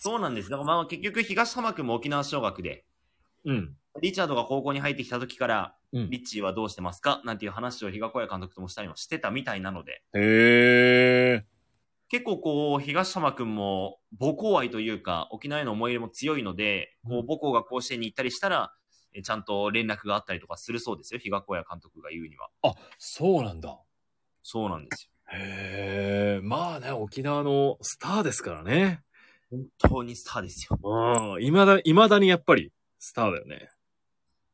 [0.00, 0.50] そうなんです。
[0.50, 2.84] だからまあ結局東浜君も沖縄尚学で、
[3.44, 3.76] うん。
[4.00, 7.22] リチャードが高校に入ってきた時から、うんリッチーはどうしてますか？
[7.24, 11.44] なんていう話を比嘉小屋監督ともしたりもしてたみたいなので、へえ。
[12.10, 18.72] 結構こう、東浜君も母校愛というか、沖縄への思い入れも強いので、こう母校が甲子園に行ったりしたら、
[19.14, 22.48] えちゃんと連絡があったりとかするそうですよ、比嘉小屋監督が言うには。
[22.62, 23.78] あ、そうなんだ。
[24.42, 25.10] そうなんですよ。
[25.32, 26.40] へえ。
[26.42, 29.02] まあね、沖縄のスターですからね。
[29.50, 30.78] 本当にスターですよ。
[30.82, 31.44] うん。
[31.44, 33.68] いまだ、いまだにやっぱりスターだよね。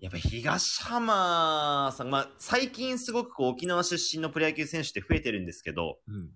[0.01, 6.31] やっぱ東浜さん、まあ最近すごくこう沖縄出身のプロ野球選手って増えてるんですけど、うん。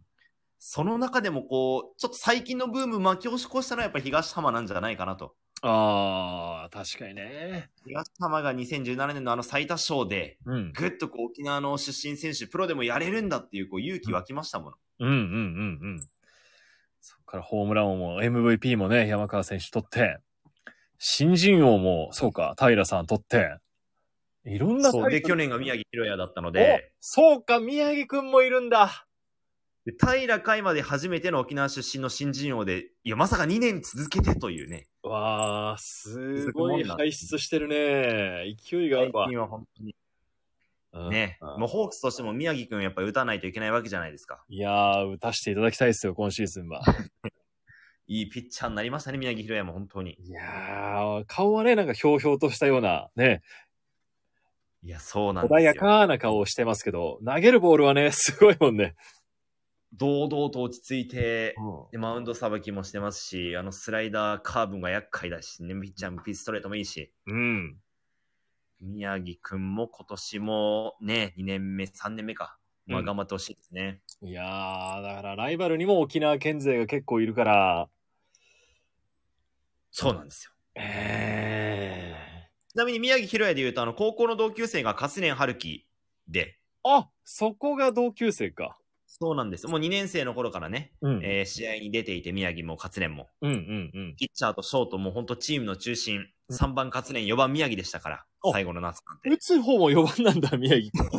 [0.59, 5.35] その中でもこう、ちょっと最近のブーム巻き起こしたのはやっぱり東浜なんじゃないかなと。
[5.63, 7.71] ああ、確かにね。
[7.85, 10.73] 東浜が2017年のあの最多勝で、うん。
[10.73, 14.77] ぐっとこう沖縄の出身選手、プロでもやれるんだっていうこう勇気湧きましたもの。
[15.01, 16.09] うんうんうんうん。
[17.01, 20.19] そっからホームラン王も MVP もね、山川選手取って、
[20.99, 23.59] 新人王も、そうか、平さん取って、
[24.45, 29.07] いろんなそうで、去年年が宮城宏也だったので、そうか、宮城くんもいるんだ。
[29.85, 34.87] で平海まで初めての沖縄出身の新人王で、いや、まさか2年続けてというね。
[35.09, 38.55] わあ、すごい輩出してるね。
[38.63, 39.25] 勢いがあるわ。
[39.25, 39.95] 最近は本当に
[40.93, 44.43] うんね、うんもうホークスとしても宮城くんやっぱり打たないといけないわけじゃないですか。
[44.49, 46.83] いやー、打たせていただきたいですよ、今シーズンは。
[48.07, 50.17] いいピッチャーになりましたね、宮城宏也も本当に。
[50.21, 53.43] いやー、顔はね、なんかひょうひょうとしたような、ね、
[54.83, 55.59] いや、そうなんですよ。
[55.59, 58.95] 穏やかな顔をしてますけど、投げるボールはね、すごいもんね。
[59.95, 61.57] 堂々と落ち着いて、
[61.93, 67.77] でマウンドさばきもしてますし、あのスライダー、カーブが厄介だし、ね、ピッチャーもピストレートもいいし、うん。
[68.81, 72.59] 宮城くんも今年もね、2年目、3年目か。
[72.87, 74.01] まあうん頑張ってほしいですね。
[74.23, 77.89] いやー、だからライバルにも沖縄県勢が結構いるから、
[79.91, 80.53] そうなんですよ。
[80.75, 82.15] え
[82.69, 85.87] ちなみに宮城宏也で言うと、あの、高校の同級生が勝連春樹
[86.29, 86.89] で、ー。
[86.89, 88.79] あ、そこが同級生か。
[89.11, 89.71] そうなんですよ。
[89.71, 93.29] もう2年生の頃からね、うんえー試合に出ていて、宮城も勝連も。
[93.41, 94.17] うんうんうん。
[94.17, 99.31] ピッチャーとショートも本当チームの中心、3番勝連、4番宮城でしたからお、最後の夏なんて。
[99.31, 101.11] 打つ方も4番なんだ、宮城なん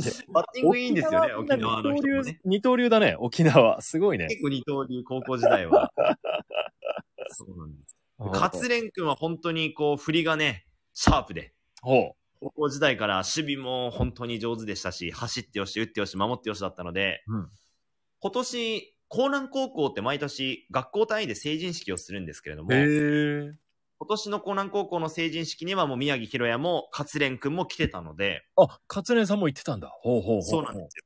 [0.00, 0.10] で？
[0.32, 2.40] バッティングいいんですよね、沖縄の人もね。
[2.44, 3.80] 二刀流だね、沖縄。
[3.80, 4.26] すごいね。
[4.26, 5.92] 結構二刀流、高校時代は。
[7.30, 7.96] そうなんです。
[8.18, 11.52] 勝連君は本当にこう、振りがね、シャープで。
[11.80, 17.34] ほ高校時代から守備も本当に上手でしたし、走ってよし、打ってよし、守ってよしだったので、う。
[17.34, 17.48] うん。
[18.20, 18.76] 今年、
[19.10, 22.70] 江南高校って毎年学校単位で成人式をするんですけれども。
[22.70, 29.88] 今年の江南高校の成人式にはもう宮城宏也も勝連君も来てたので、あ、勝連さんも言ってたんだ。
[29.88, 30.42] ほうほうほう。
[30.42, 31.04] そうなんですよ。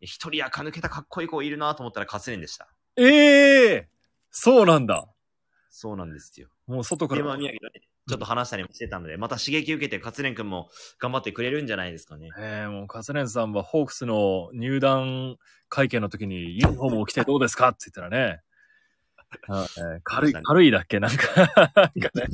[0.00, 2.68] 一人垢抜けたかっこいい子いるなと思ったら勝連でした。
[2.96, 3.84] ええー、
[4.30, 5.06] そうなんだ。
[5.70, 6.48] そうなんですよ。
[6.66, 7.28] もう外かで、ら。
[7.28, 7.60] まあ宮城
[8.08, 12.30] ちょっと話したりもしてたので、また刺激受けて勝連君も頑張ってくれるんじゃないですかね。
[12.38, 15.36] ええもう、カツレンさんはホークスの入団
[15.68, 18.40] 会見の時にユニフォームを着てどうですかって言ったらね。
[19.48, 21.00] あえー軽い、軽いだっけ？
[21.00, 21.26] なんか、
[21.74, 22.26] なんかね、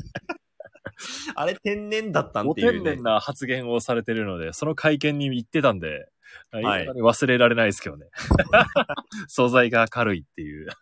[1.34, 2.78] あれ天然だったんおっていう、ね。
[2.78, 6.08] 天然な発言をされてるので、その会見に行ってたんで、
[6.54, 8.06] い未だに忘れられないですけどね。
[9.28, 10.68] 素材が軽いっていう。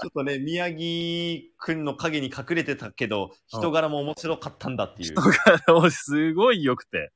[0.00, 5.12] ちょっとね、宮城くんの影に隠れてたけど、人柄も面白かったんだっていう。
[5.12, 7.12] 人がもうすごい良くて。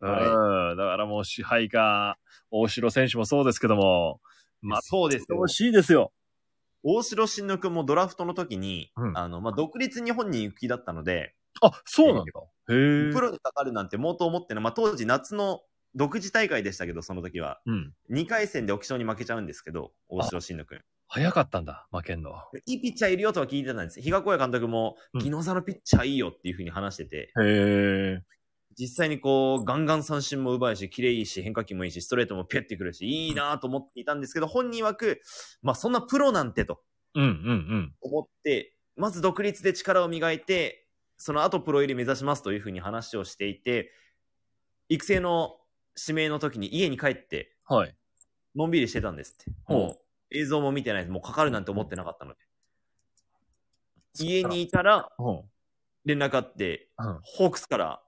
[0.00, 0.76] はいうん。
[0.76, 2.18] だからもう支配下、
[2.50, 4.20] 大城選手もそうですけども、
[4.62, 6.12] まあ、そうですよ惜しいですよ。
[6.82, 12.30] 大城慎之君もドラフトの時に、うんあの、まあ、独立日本に行く気だったので、あ、そうなんだ。
[12.74, 13.12] へえ。
[13.12, 14.64] プロにかかるなんてもうと思ってない。
[14.64, 15.60] まあ、当時夏の
[15.94, 17.60] 独自大会でしたけど、その時は。
[17.66, 17.94] うん。
[18.10, 20.80] 2回戦で沖賞に負けちゃうんですけど、大城慎之君。
[21.08, 22.32] 早かったんだ、負けんの。
[22.66, 24.00] いいピッチャーいるよとは聞いてたんです。
[24.00, 28.22] 比嘉小屋監督も、うん技能座のピッチャーいいよっていうふうに話してて、へえ。
[28.78, 35.20] 実際にこう、ガンガン三振も奪うし、綺麗いいし、変化球もいいし、ストレートもピュッてくるし、いいなと思っていたんですけど、本人曰く、
[35.62, 36.80] まあそんなプロなんてと
[37.14, 37.30] うんうんう
[37.76, 37.94] ん。
[38.00, 40.86] 思って、まず独立で力を磨いて、
[41.16, 43.92] その後プロ入り目指しますというふうに話をしていて、
[44.88, 45.56] 育成の
[46.08, 47.94] 指名の時に家に帰って、はい。
[48.56, 49.50] のんびりしてたんですって。
[49.72, 51.12] もう映像も見てないです。
[51.12, 52.38] もうかかるなんて思ってなかったので。
[54.18, 55.42] 家にいたらうん。
[56.04, 58.00] 連絡あって、うんホークスから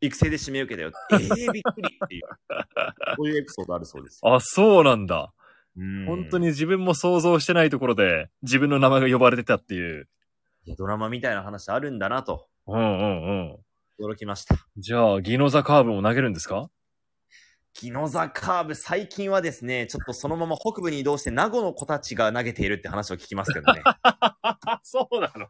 [0.00, 0.92] 育成で指名受けたよ。
[1.12, 2.22] ええびっくりっていう。
[3.16, 4.20] こういうエピソードあるそうです。
[4.24, 5.32] あ、そうなんだ。
[5.76, 6.46] うん本当に。
[6.48, 10.08] 自分も想像してないところで、自分の名前が呼ばれてたっていう。
[10.66, 13.58] いやドラマみたいな話あるんだなと、うんうん
[14.02, 14.06] うん。
[14.12, 14.56] 驚きました。
[14.76, 16.70] じゃあ、ギノザカーブも投げるんですか？
[17.74, 23.82] ギノザカーブ、最近はですね、ちょっとそのまま北部に移動して名護の子たちが投げているって話を聞きますけどね。
[24.82, 25.48] そうなの？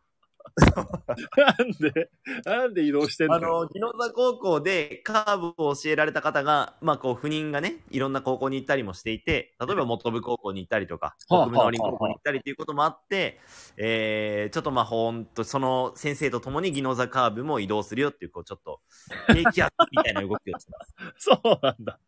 [1.37, 2.11] なんで、
[2.45, 3.35] なんで移動してんの？
[3.35, 13.41] あの、ギノザ高校でカーブを教えられた方が、まあこう、赴任がね、いろんな高校に行ったりもしていて、例えば元部高校に行ったりとか、はあ北部農林高校に行ったりということもあって、
[13.77, 18.81] えー、ちょっとまあほんと、その先生と共にギノザカーブも移動するよっていう、こう、ちょっと、
[19.29, 20.95] 低気圧みたいな動きをしてます。
[21.19, 21.99] そうなんだ。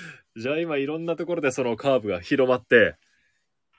[0.36, 2.96] じゃあ今いろんなところでそのカーブが広まって、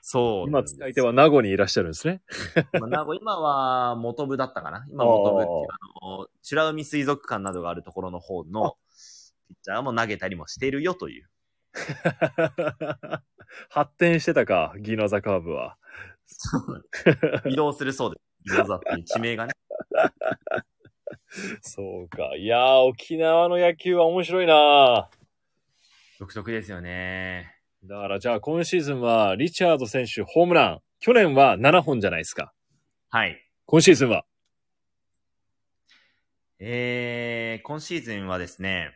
[0.08, 0.48] そう。
[0.48, 2.22] 今使い手は名護にいらっしゃるんですね。
[2.80, 8.76] まあ、名護今は元部だったかな今元部っていう、あの、美ら海水族館などがあるところの方の、
[9.48, 11.28] ピッチャーも投げたりもしているよという。
[13.68, 15.76] 発展してたか、ギノザカーブは。
[17.46, 18.52] 移動するそうです。
[18.52, 19.54] ギノザっていう地名がね。
[21.62, 22.36] そうか。
[22.36, 25.10] いやー、沖縄の野球は面白いな
[26.18, 27.54] 独特ですよね。
[27.84, 30.80] だからじゃあ今シーズンはリチャード選手ホームラン。
[30.98, 32.52] 去年は7本じゃないですか。
[33.10, 33.38] はい。
[33.66, 34.24] 今シーズンは。
[36.58, 38.92] えー、今シーズンはですね、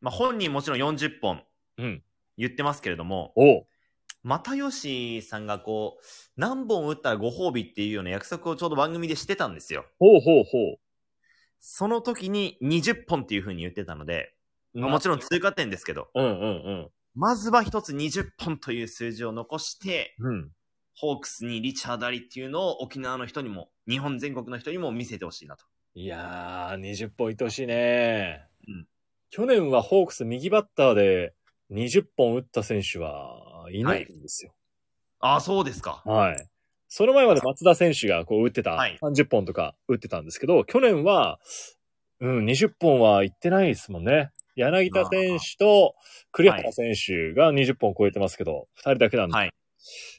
[0.00, 1.42] まあ、本人もちろん40本
[1.76, 2.02] うん。
[2.38, 3.66] 言ってますけれども、おう。
[4.24, 6.04] 又吉さんがこう、
[6.36, 9.84] 何本打ったらご褒美っていうような約束をちょうど番組でしてたんですよ。
[9.98, 10.78] ほうほうほ
[11.60, 14.41] その時に20本っていう風に言ってたので、う。
[14.74, 20.34] まあもちろん通過点ですけど、うんうんまずは一つ20本という数字を残して、うん。
[20.34, 20.50] うん。
[20.94, 25.66] ホークスにリチャード・アリっていうのを沖縄の人にも、日本全国の人にも見せてほしいなと。
[25.94, 28.46] いやー、20本いってほしいね。
[28.66, 28.86] うん
[29.32, 31.32] 去年はホークス右バッターで
[31.70, 34.52] 20本打った選手はいないんですよ。
[35.20, 36.02] ああ、そうですか。
[36.04, 36.48] はい。
[36.88, 41.40] その前まで松田選手がこう打ってた、はい30本とか打ってたんですけど、去年は、
[42.20, 44.32] うん、20本はいってないですもんね。
[44.56, 45.94] 柳田選手と
[46.30, 49.52] 栗原選手が20本超えてますけど、2人だけなんで、はい。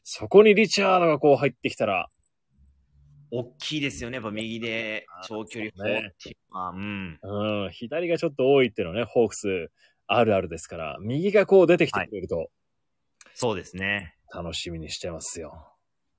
[0.04, 2.08] そこにリチャードがこう入ってきたら、
[3.32, 4.16] 大きいですよね。
[4.16, 7.20] やっぱ右で長距離砲っていうのは、うん。
[7.22, 9.72] うん、左がちょっと多いっていうのはね、ホークス
[10.06, 12.50] あるあるですから、右がこう出てきてくれると
[13.36, 14.16] そうですね。
[14.34, 15.50] 楽しみにしてますよ。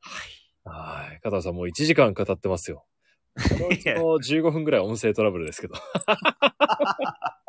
[0.00, 1.08] はい。
[1.08, 1.20] はい。
[1.20, 2.84] 加藤さんもう1時間語ってますよ。
[3.36, 4.02] このうちの
[4.42, 5.74] 15分ぐらい音声トラブルですけど。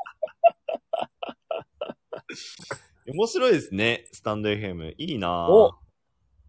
[3.08, 4.08] 面白いですね。
[4.12, 4.94] スタンド FM。
[4.98, 5.74] いいなぁお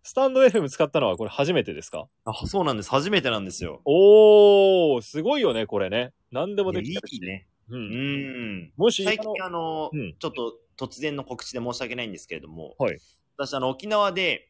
[0.02, 2.08] スタンド FM 使ったのはこれ初めてですか？
[2.24, 2.90] あ、そうなんです。
[2.90, 3.82] 初めてなんですよ。
[3.84, 6.12] おー、すごいよね、これね。
[6.30, 7.46] 何でもできたしいね。
[7.68, 7.76] う。
[7.76, 8.72] うんん。
[8.76, 12.98] もし、最近ああの、うんちょっと突然の告知で申し訳ないんですけれども、はい
[13.36, 14.48] 私あの沖縄で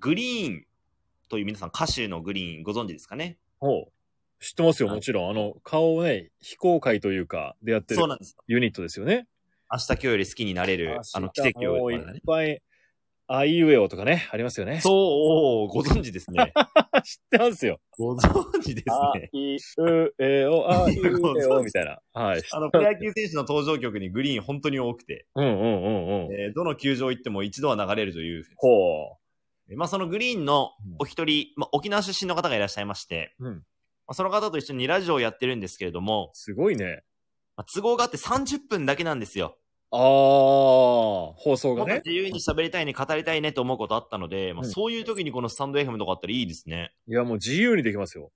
[0.00, 0.66] グリーン
[1.30, 3.38] という皆さん歌手のグリーンご存知ですかね？
[3.62, 3.92] のほう
[4.44, 5.30] 知ってますよ、はいもちろん。
[5.30, 8.02] あの、顔をね、非公開というか、でやってる。
[8.48, 9.26] ユニットですよね。
[9.70, 12.62] 明日今日より好きになれる、あの奇跡を、もういっぱい、
[13.30, 14.80] あいうえおとかね、ありますよね。
[14.80, 16.54] そう、ご存知ですね。
[17.04, 17.78] 知ってますよ。
[17.98, 19.28] ご存知ですあね。
[19.32, 21.06] いうえお、あいう
[21.38, 22.00] えお、 みたいな。
[22.14, 22.42] はい。
[22.50, 26.34] あの、プロ野球選手の登場曲にグリーン本当に多くて、うんうんうんうん。
[26.34, 28.44] えーどの球場行っても一度は流れるという。
[28.56, 29.18] ほ
[29.70, 33.62] えまあ、そのグリーンのお一人、まあ、沖縄出身の方がいらっしゃいまして、うんま
[34.12, 37.02] あ、その方と一緒にラジオをやってるんですけれどもう。、すごいね。
[37.58, 39.58] まあ、都合があって30分だけなんですよ。
[39.90, 42.02] あー、放送がね。
[42.06, 46.92] 自由に喋りたいね、語りたいねと思うことあったので、まあ、うんそういう時にこのスタンド FM とかあったらいいですね。
[47.08, 48.30] いや、もう自由にできますよ。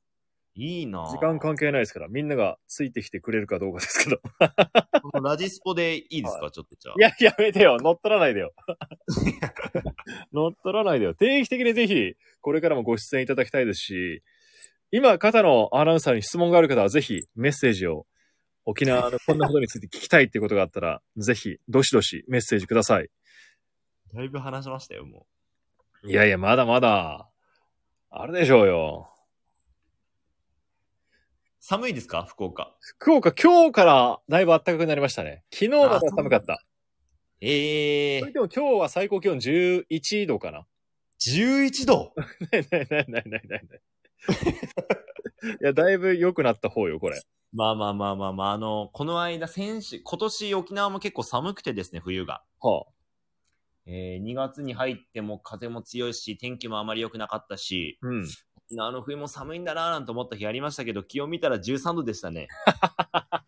[0.57, 4.21] いいなぁ時間関係ないですから、みんながついてきてくれるかどうかですけど。
[5.03, 6.95] このラジスポでいいですか、 ちょっとじゃあ。
[6.99, 7.77] いや、やめてよ。
[7.81, 8.53] 乗っ取らないでよ。
[10.33, 11.15] 乗っ取らないでよ。
[11.15, 14.23] 定期的にぜひ、これからもご出演いただきたいですし、
[14.91, 18.07] 今、肩のアナウンサーに質問がある方は、ぜひメッセージを、
[18.65, 23.11] 沖縄のこんなことについて聞きたいっていうことがあったら、 ぜひ、どしどしメッセージください。
[24.15, 25.27] だいぶ話しましたよ、も
[26.05, 27.29] いやいや、まだまだ、
[28.11, 29.09] あるでしょうよ。
[29.09, 29.13] う。
[31.61, 32.77] 寒いですか福岡？
[32.81, 35.45] 福岡、今日からだいぶ暖かくなりましたね。
[35.53, 36.63] 昨日まで寒かった。
[37.41, 40.67] ええそれでも今日は最高気温11度かな。
[41.21, 42.13] 11度？
[42.51, 43.63] ないないないないないない。
[45.61, 47.21] いや、だいぶ良くなった方よ、これ。
[47.53, 52.43] まあまあまあまあまあ、あの、この間、先週、今年沖縄も結構寒くてですね、冬が。
[52.61, 52.85] は
[53.85, 58.07] えー、2月に入っても風も強いし、天気もあまり良くなかったし、あ。
[58.07, 58.27] うん。
[58.69, 62.49] 沖縄の冬も寒いんだなぁなんて思った日ありましたけど、気温見たら13度でしたね。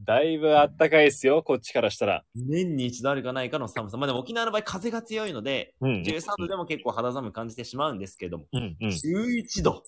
[0.00, 2.24] だいぶ暖かいですよ、こっちからしたら。
[2.34, 3.96] 年に一度あるかないかの寒さ。
[3.96, 8.88] まあでも沖縄の場合風が強いので、うん13度でも結構肌寒く感じてしまうんですけども、うんうん。
[8.88, 9.84] 11度。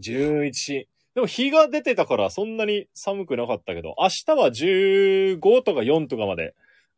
[0.00, 0.86] 11。
[1.14, 6.54] でも日が出てたからそんなに寒くなかったけど、明日は15とか4とかまで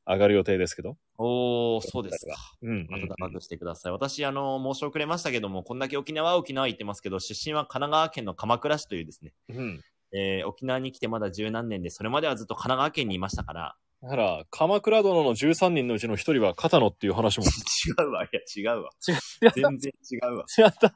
[0.07, 0.97] 上がる予定ですけど。
[1.17, 2.35] おー、そうですか。
[2.63, 3.09] うん、うん。
[3.09, 3.93] 暖かくしてください。
[3.93, 9.81] 私、あの、申し遅れましたけども、こんだけ沖縄、沖縄行ってますけど、出身は神奈川県の鎌倉市というですね、うん。
[10.15, 17.45] えー沖縄に来てまだ十何年で、それまではずっと神奈川県にいましたから、だから、鎌倉殿の13人のうちの1人は片野っていう話も。
[17.87, 18.91] 違うわ、いや、違うわ。
[19.07, 20.45] 違全然違うわ。
[20.59, 20.93] 違った。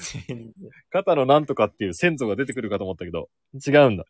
[0.00, 0.52] 全然
[0.90, 4.04] 片野なんとかっていう先祖が出てくるかと思ったけど、違うんだ。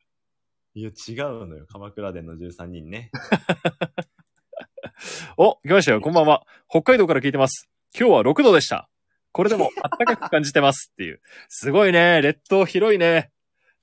[0.75, 1.67] いや、違うのよ。
[1.67, 3.11] 鎌倉殿の13人ね。
[5.37, 6.01] お、来ましたよ。
[6.01, 6.47] こんばんは。
[6.69, 7.69] 北海道から聞いてます。
[7.99, 8.89] 今日は6度でした。
[9.33, 9.71] これでも
[10.07, 11.21] 暖かく感じてますっていう。
[11.49, 12.23] すごいね。
[12.23, 13.33] 列島広いね。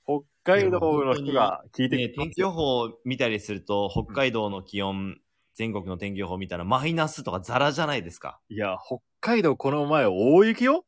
[0.06, 5.20] 北海道の人が聞いてで、天気予報を見たりすると、北海道の気温、
[5.56, 8.40] 全国の天気予報を見たらマイナスとかザラじゃないですか。
[8.48, 10.86] いや、北海道この前大雪よ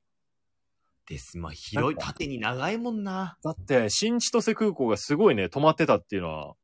[1.10, 1.38] です。
[1.38, 3.38] まあ、広い、縦に長いもんな。
[3.44, 6.56] だって、新千歳空港がすごいね、止まってたっていうのは。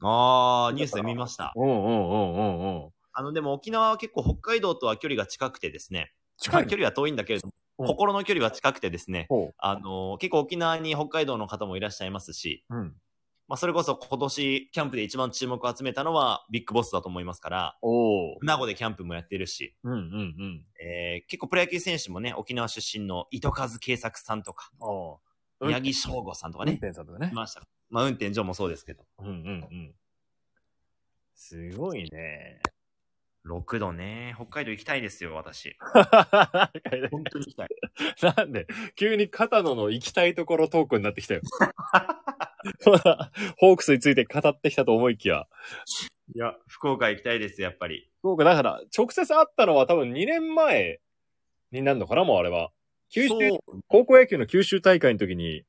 [0.00, 1.52] あー、ニュースで見ました。
[1.56, 2.90] うんうんうんうんうん。
[3.12, 12.76] あの、でも沖縄は結構北海道とは距離が近くてですね、近いまあ距離は遠いんだけれども、うん心の距離は近くてですね、ほあの結構沖縄に北海道の方もいらっしゃいますし、う。
[12.76, 12.94] うん。
[13.48, 18.38] まあ、それこそ今年キャンプで一番注目を集めたのはビッグボスだと思いますから、おー。
[18.42, 20.64] 名護でキャンプもやってるし、うんうんうん。
[20.80, 24.86] えー結構プロ野球選手もね、沖縄出身の糸数慶作さんとか、あ
[25.62, 25.66] あ。
[25.66, 27.34] 宮城翔吾さんとかね、運転さんとかねい。
[27.34, 27.62] ました。
[27.90, 29.04] まあ、運転所もそうですけど。
[29.18, 29.94] うんうんうん。
[31.34, 32.60] すごいね。
[33.44, 35.76] 6度ね、北海道行きたいですよ、私。
[37.10, 37.68] 本当に行きたい。
[38.36, 41.40] なんで、急に片野の行きたいところトークになってきたよ。
[43.58, 45.46] ホークスについて語ってきたと思いきや。
[46.34, 48.10] いや、福岡行きたいです、やっぱり。
[48.22, 51.00] そうか、だから、直接会ったのは多分2年前
[51.70, 52.70] になるのかな、もうあれは。
[53.10, 53.34] 九州
[53.88, 55.64] 高校野球の九州大会の時に、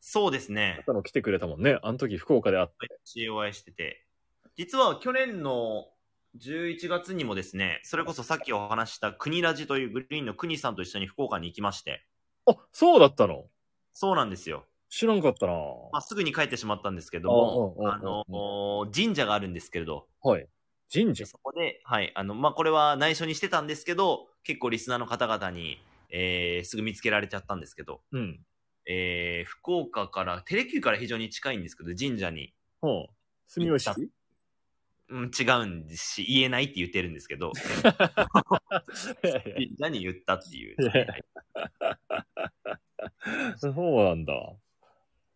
[0.00, 0.76] そうですね。
[0.86, 1.78] 片野来てくれたもんね。
[1.82, 2.74] あの時福岡で会って。
[3.04, 4.06] 私お会いしてて。
[4.56, 5.88] 実は去年の
[6.40, 12.04] 11月にもですね、それこそさっきお話した国ラジというグリーンの国さんと一緒に福岡に行きまして。
[12.46, 13.46] あ、そうだったの？
[13.92, 14.64] そうなんですよ。
[14.90, 15.52] 知らんかったな。
[15.52, 18.24] まあ、すぐに帰ってしまったんですけども、うんうんうんうんあの、
[18.94, 20.46] 神社があるんですけれど、はい。
[20.92, 21.26] 神社？
[21.26, 25.78] そこで、はい、あの、まあ、これは内緒にしてたんですけど、結構リスナーの方々に、
[26.10, 28.40] えー、すぐ見つけられちゃったんですけど、うん。
[28.86, 33.06] えー、福岡から、テレキューから非常に近いんですけど、神社に、ほう。
[33.46, 34.08] 住吉？
[35.10, 37.52] うん、違うんですし、言えないって言ってるんですけど、
[39.22, 40.76] 神社に言ったっていう。
[43.56, 43.72] そう
[44.04, 44.34] なんだ。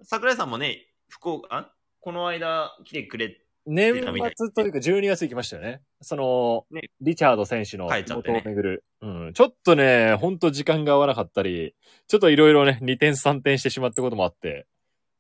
[0.05, 5.82] 桜井さんもね、福岡、あこの間来てくれ、年末というか12月行きましたよね。
[6.00, 8.84] その、ねリチャード選手の元を巡る。
[9.00, 9.32] うん。
[9.34, 11.74] ちょっとね、ほんと時間が合わなかったり、
[12.09, 14.66] ちょっといろいろね、2点3点してしまったこともあって。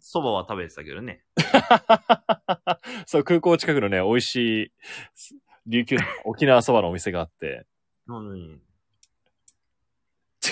[0.02, 1.22] 蕎麦は食べてたけどね。
[3.06, 4.72] そう、空港近くのね、美味しい、
[5.66, 7.64] 琉球の沖縄そばのお店があって。
[8.08, 8.60] うん、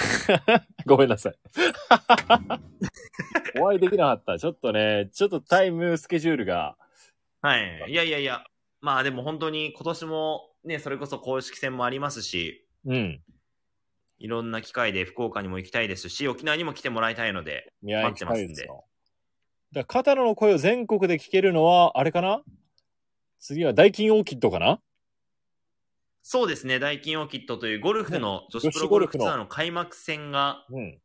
[0.87, 1.35] ごめんなさい。
[3.61, 4.39] お会いできなかった。
[4.39, 6.77] ちょっとね、ちょっとタイムスケジュールが。
[7.43, 7.87] はい。
[7.89, 8.45] いやいやいや、
[8.81, 13.21] まあでも本当に今年もね、それこそ公式戦もありますし、うん。
[14.19, 18.83] いろんな機会で福岡にも行きたいですし、沖縄にも来てもらいたいので、待ってますんでだか
[19.73, 22.43] ら、片野の声を全国で聞けるのは、あれかな？
[23.39, 24.81] 次は大金オーキッドかな？
[26.23, 30.99] そうですね、ダイキンオーキッドというゴルフの女子女プロゴルフツアーの開幕戦が、うん。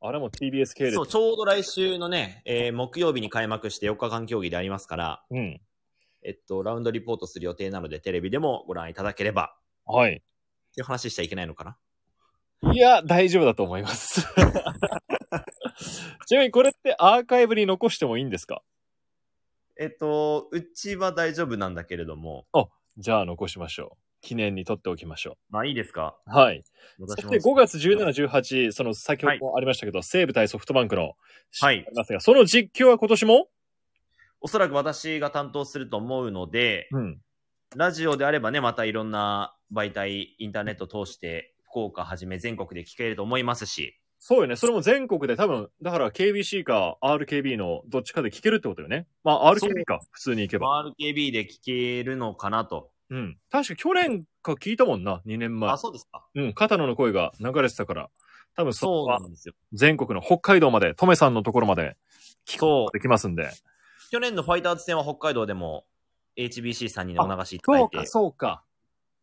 [0.00, 0.94] あれも TBS 系列。
[0.94, 5.60] そう、ちょうど来週のね、えー木曜日に開幕して4日間競技でありますから、うん。
[6.22, 9.54] えっと、ラウンドリポートする予定なので、テレビでもご覧いただければ、
[9.84, 10.12] はい。
[10.12, 10.14] っ
[10.74, 11.76] ていう話しちゃいけないのか
[12.62, 12.72] な？
[12.72, 14.26] いや、大丈夫だと思います。
[16.26, 18.62] ちなみにこれってアーカイブに残してもいいんですか
[19.82, 22.44] えっと、うちは大丈夫なんだけれども、
[22.98, 23.98] じゃあ残しましょう。
[24.20, 26.18] 記念に取っておきましょまあいいですか？
[26.26, 26.30] う。
[26.30, 26.62] はい。
[27.06, 31.14] そして5月17、18、その先ほどもありましたけど、西武対ソフトバンクの、
[31.62, 33.48] はいますが、その実況は今年も？
[34.42, 37.18] おそらく私が担当すると思うので、うん。
[37.74, 44.54] ラジオであればね、またいろんな媒体、インターネット通して、福岡はじめ全国で聞けると思いますし、そうよね。
[44.54, 49.06] それも全国で多分、だから KBC か RKB のどっちかで聞けるってことよね。
[49.24, 50.92] まあ RKB か、普通に行けば。
[51.00, 52.90] RKB で聞けるのかなと。
[53.08, 53.38] うん。
[53.50, 55.78] 確か去年か聞いたもんな、2年前あ、。
[55.78, 56.24] そうですか。
[56.34, 58.10] うん、片野の声が流れてたから。
[58.56, 59.54] 多分そうなんですよ。
[59.72, 61.96] 全国の北海道まで、トメさんのところまで
[62.46, 63.50] 聞くこうができますんで。
[64.10, 65.86] 去年のファイターズ戦は北海道でも
[66.36, 68.64] HBC さんにお流しいただそいうてか、そうか。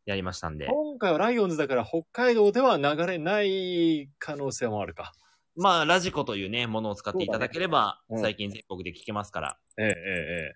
[0.08, 0.68] やりましたんで。
[0.68, 5.12] 今回はライオンズだから北海道では流れない可能性もあるか。
[5.58, 9.58] まあ、ラジコというね、ものを使っていただければ、ねうん最近全国で聞けますから。
[9.78, 10.56] ええええええ。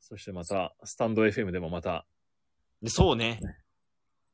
[0.00, 2.06] そしてまた、スタンド FM でもまた、
[2.82, 3.38] でそうね。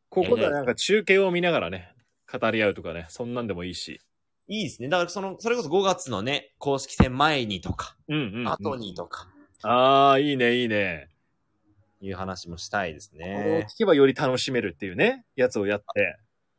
[0.08, 1.92] ここでなんか中継を見ながらね、
[2.32, 4.00] 語り合うとかね、そんなんでもいいし。
[4.48, 4.88] いいですね。
[4.88, 8.48] だからその、それこそ5月のね、公式戦前にとか、うんうん、うん。
[8.48, 9.28] 後にとか、
[9.62, 11.10] ああ、いいね、いいね。
[12.00, 13.66] いう話もしたいですね。
[13.70, 16.18] 聞けばより楽しめるっていうね、やつをやって。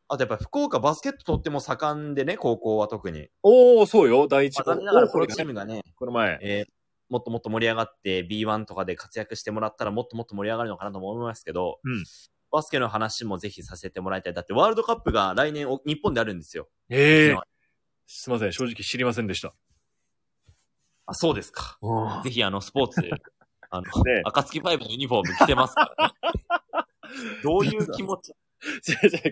[0.10, 3.30] あとやっぱり福岡バスケットとっても盛んでね、高校は特に。
[3.44, 6.40] おー、そうよ、第一まあ残念ながらこのチームがね、この前。
[6.42, 6.72] えー
[7.10, 12.04] もっともっと盛り上がって B1 とかで活躍してもらったらもっともっと盛り上がるのかなとも思いますけど、うん
[12.50, 14.34] バスケの話もぜひさせてもらいたい。
[14.34, 16.70] だってワールドカップが来年お日本であるんですよ。
[16.90, 17.48] ええ沖縄
[18.08, 19.54] すいません、正直知りませんでした。
[21.08, 21.78] あ、そうですか。
[22.24, 23.02] ぜひあのスポーツ、
[23.70, 26.14] あの、ね暁ファイブのユニフォーム着てますから、ね。
[27.44, 28.34] どういう気持ち？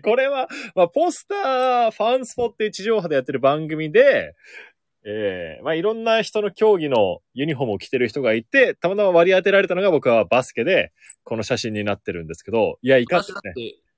[0.03, 4.35] これは、まあ、ポスター、ファンスポっていう地上波でやってる番組で、
[5.07, 10.91] ええまあ、いろんな人の競技のユニフォームを着てる人がいて、たまたま割り当てられたのが僕はバスケで、
[11.23, 13.33] この写真になってるんですけど、いや、いかって、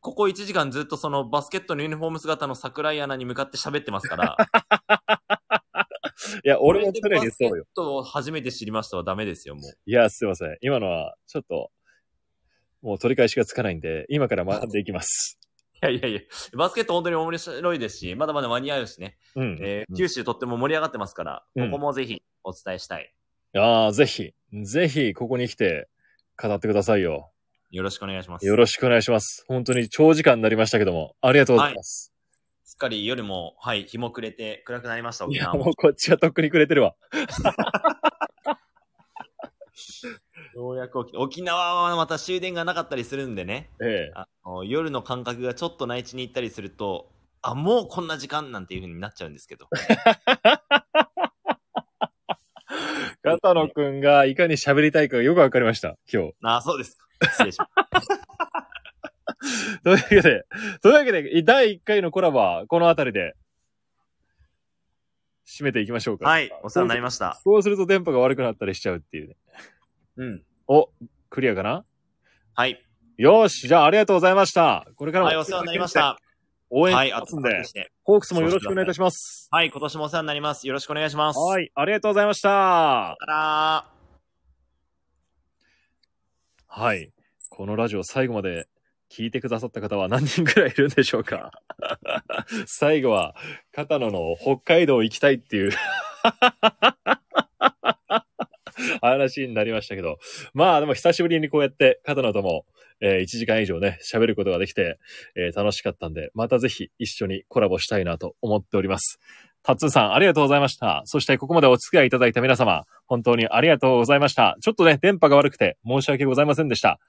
[0.02, 4.38] ここ1時間ずっとそのバスケットのユニフォーム姿の桜井アナに向かって喋ってますから。
[6.44, 7.22] いや、俺も常にそうよ。
[7.22, 9.64] バスケットを初めて知りましたはダメですよ、もう。
[9.86, 10.58] いや、すいません。
[10.62, 11.72] 今のは、ちょっと、
[12.82, 15.40] もう取り返しがつかないんで、今から学んでいきます。
[15.84, 16.22] いやいやいや、
[16.56, 19.18] バスケット本当に面白いですし、まだまだ間に合うしね。
[19.36, 19.60] うん。
[19.62, 23.14] えー九州とっても盛り上がってますから、うんここもぜひお伝えしたい。
[23.56, 24.34] ああ、ぜひ、
[24.64, 25.88] ぜひ、ここに来て、
[26.42, 27.32] 語ってくださいよ。
[27.72, 28.46] よろしくお願いします。
[28.46, 29.44] よろしくお願いします。
[29.48, 32.14] 本当に長時間になりましたけども、ありがとうございます。
[32.68, 35.74] すっかり夜も、はい、日も暮れて暗くなりました、沖縄ももう。
[35.74, 36.96] こっちはとっくにくれてるわ。
[40.54, 44.12] ようやく沖沖縄はまた終電がなかったりするんでね、ええ。
[44.14, 47.10] あの夜の感覚がちょっと内地に行ったりすると、
[47.42, 49.70] あ、もうこんな時間なんていう風になっちゃうんですけど。
[53.24, 56.34] 片野くんがいかに喋りたいかがよくわかりました、今日。
[56.44, 57.08] あ、そうですか。
[57.32, 57.70] 失礼しま
[59.84, 60.46] というわけで、
[60.82, 63.36] というわけで、第1回のコラボはこの辺りで、
[65.48, 66.26] 締めていきましょうか。
[66.26, 66.28] す。
[66.28, 67.40] はい、お世話になりました。
[67.44, 69.38] こうすると電波が悪くなったりしちゃうっていうね。
[70.18, 70.44] うん。
[70.68, 70.90] お、
[71.30, 71.86] クリアかな？
[72.54, 72.84] はい。
[73.18, 74.86] よーし、じゃあありがとうございました。
[74.96, 75.94] これからもはい、お世話になりまし。
[75.94, 76.18] た。
[76.70, 77.92] 応援しますんで、して。
[78.04, 79.48] ホークスもよろしくお願いいたします。
[79.52, 80.68] はい、今年もお世話になります。
[80.68, 81.38] よろしくお願いします。。
[81.38, 83.18] はいい、ありがとうございました。
[86.68, 87.14] はい。
[87.50, 88.68] このラジオ最後まで
[89.12, 91.52] 聞いてくださった方は何人くらいいるんでしょうか？
[92.68, 93.36] 最後は、
[93.72, 95.72] 片野の北海道行きたいっていう
[99.02, 100.18] 話になりましたけど。
[100.54, 102.66] まあでも久しぶりにこうやって片野とも、
[103.00, 104.98] えー1時間以上ね、喋ることができて、
[105.36, 109.20] えー楽しかったんで、またぜひ一緒にコラボしたいなと思っております。
[109.64, 111.02] タッツーさん、ありがとうございました。
[111.06, 114.56] そして、ここまでお付き合いいただいた皆様、本当にありがとうございました。
[114.62, 117.00] ちょっとね、電波が悪くて申し訳ございませんでした。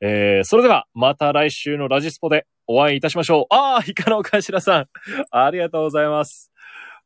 [0.00, 3.46] えー、それでは、また来週のラジスポでお会いいたしましょう。
[3.50, 4.88] あー、イカの頭さん、
[5.30, 6.52] ありがとうございます。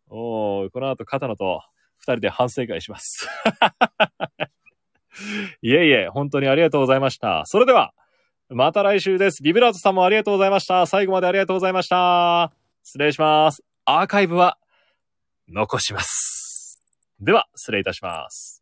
[0.08, 1.62] おー、この後、片野と
[1.98, 3.28] 二人で反省会します。
[5.62, 7.42] いえいえ、本当にありがとうございました。
[7.46, 7.92] それでは、
[8.48, 9.42] また来週です。
[9.42, 10.86] ビブラートさんもありがとうございました。
[10.86, 12.52] 最後までありがとうございました。
[12.82, 13.62] 失礼します。
[13.84, 14.58] アーカイブは
[15.48, 16.80] 残します。
[17.20, 18.59] では、失礼いたします。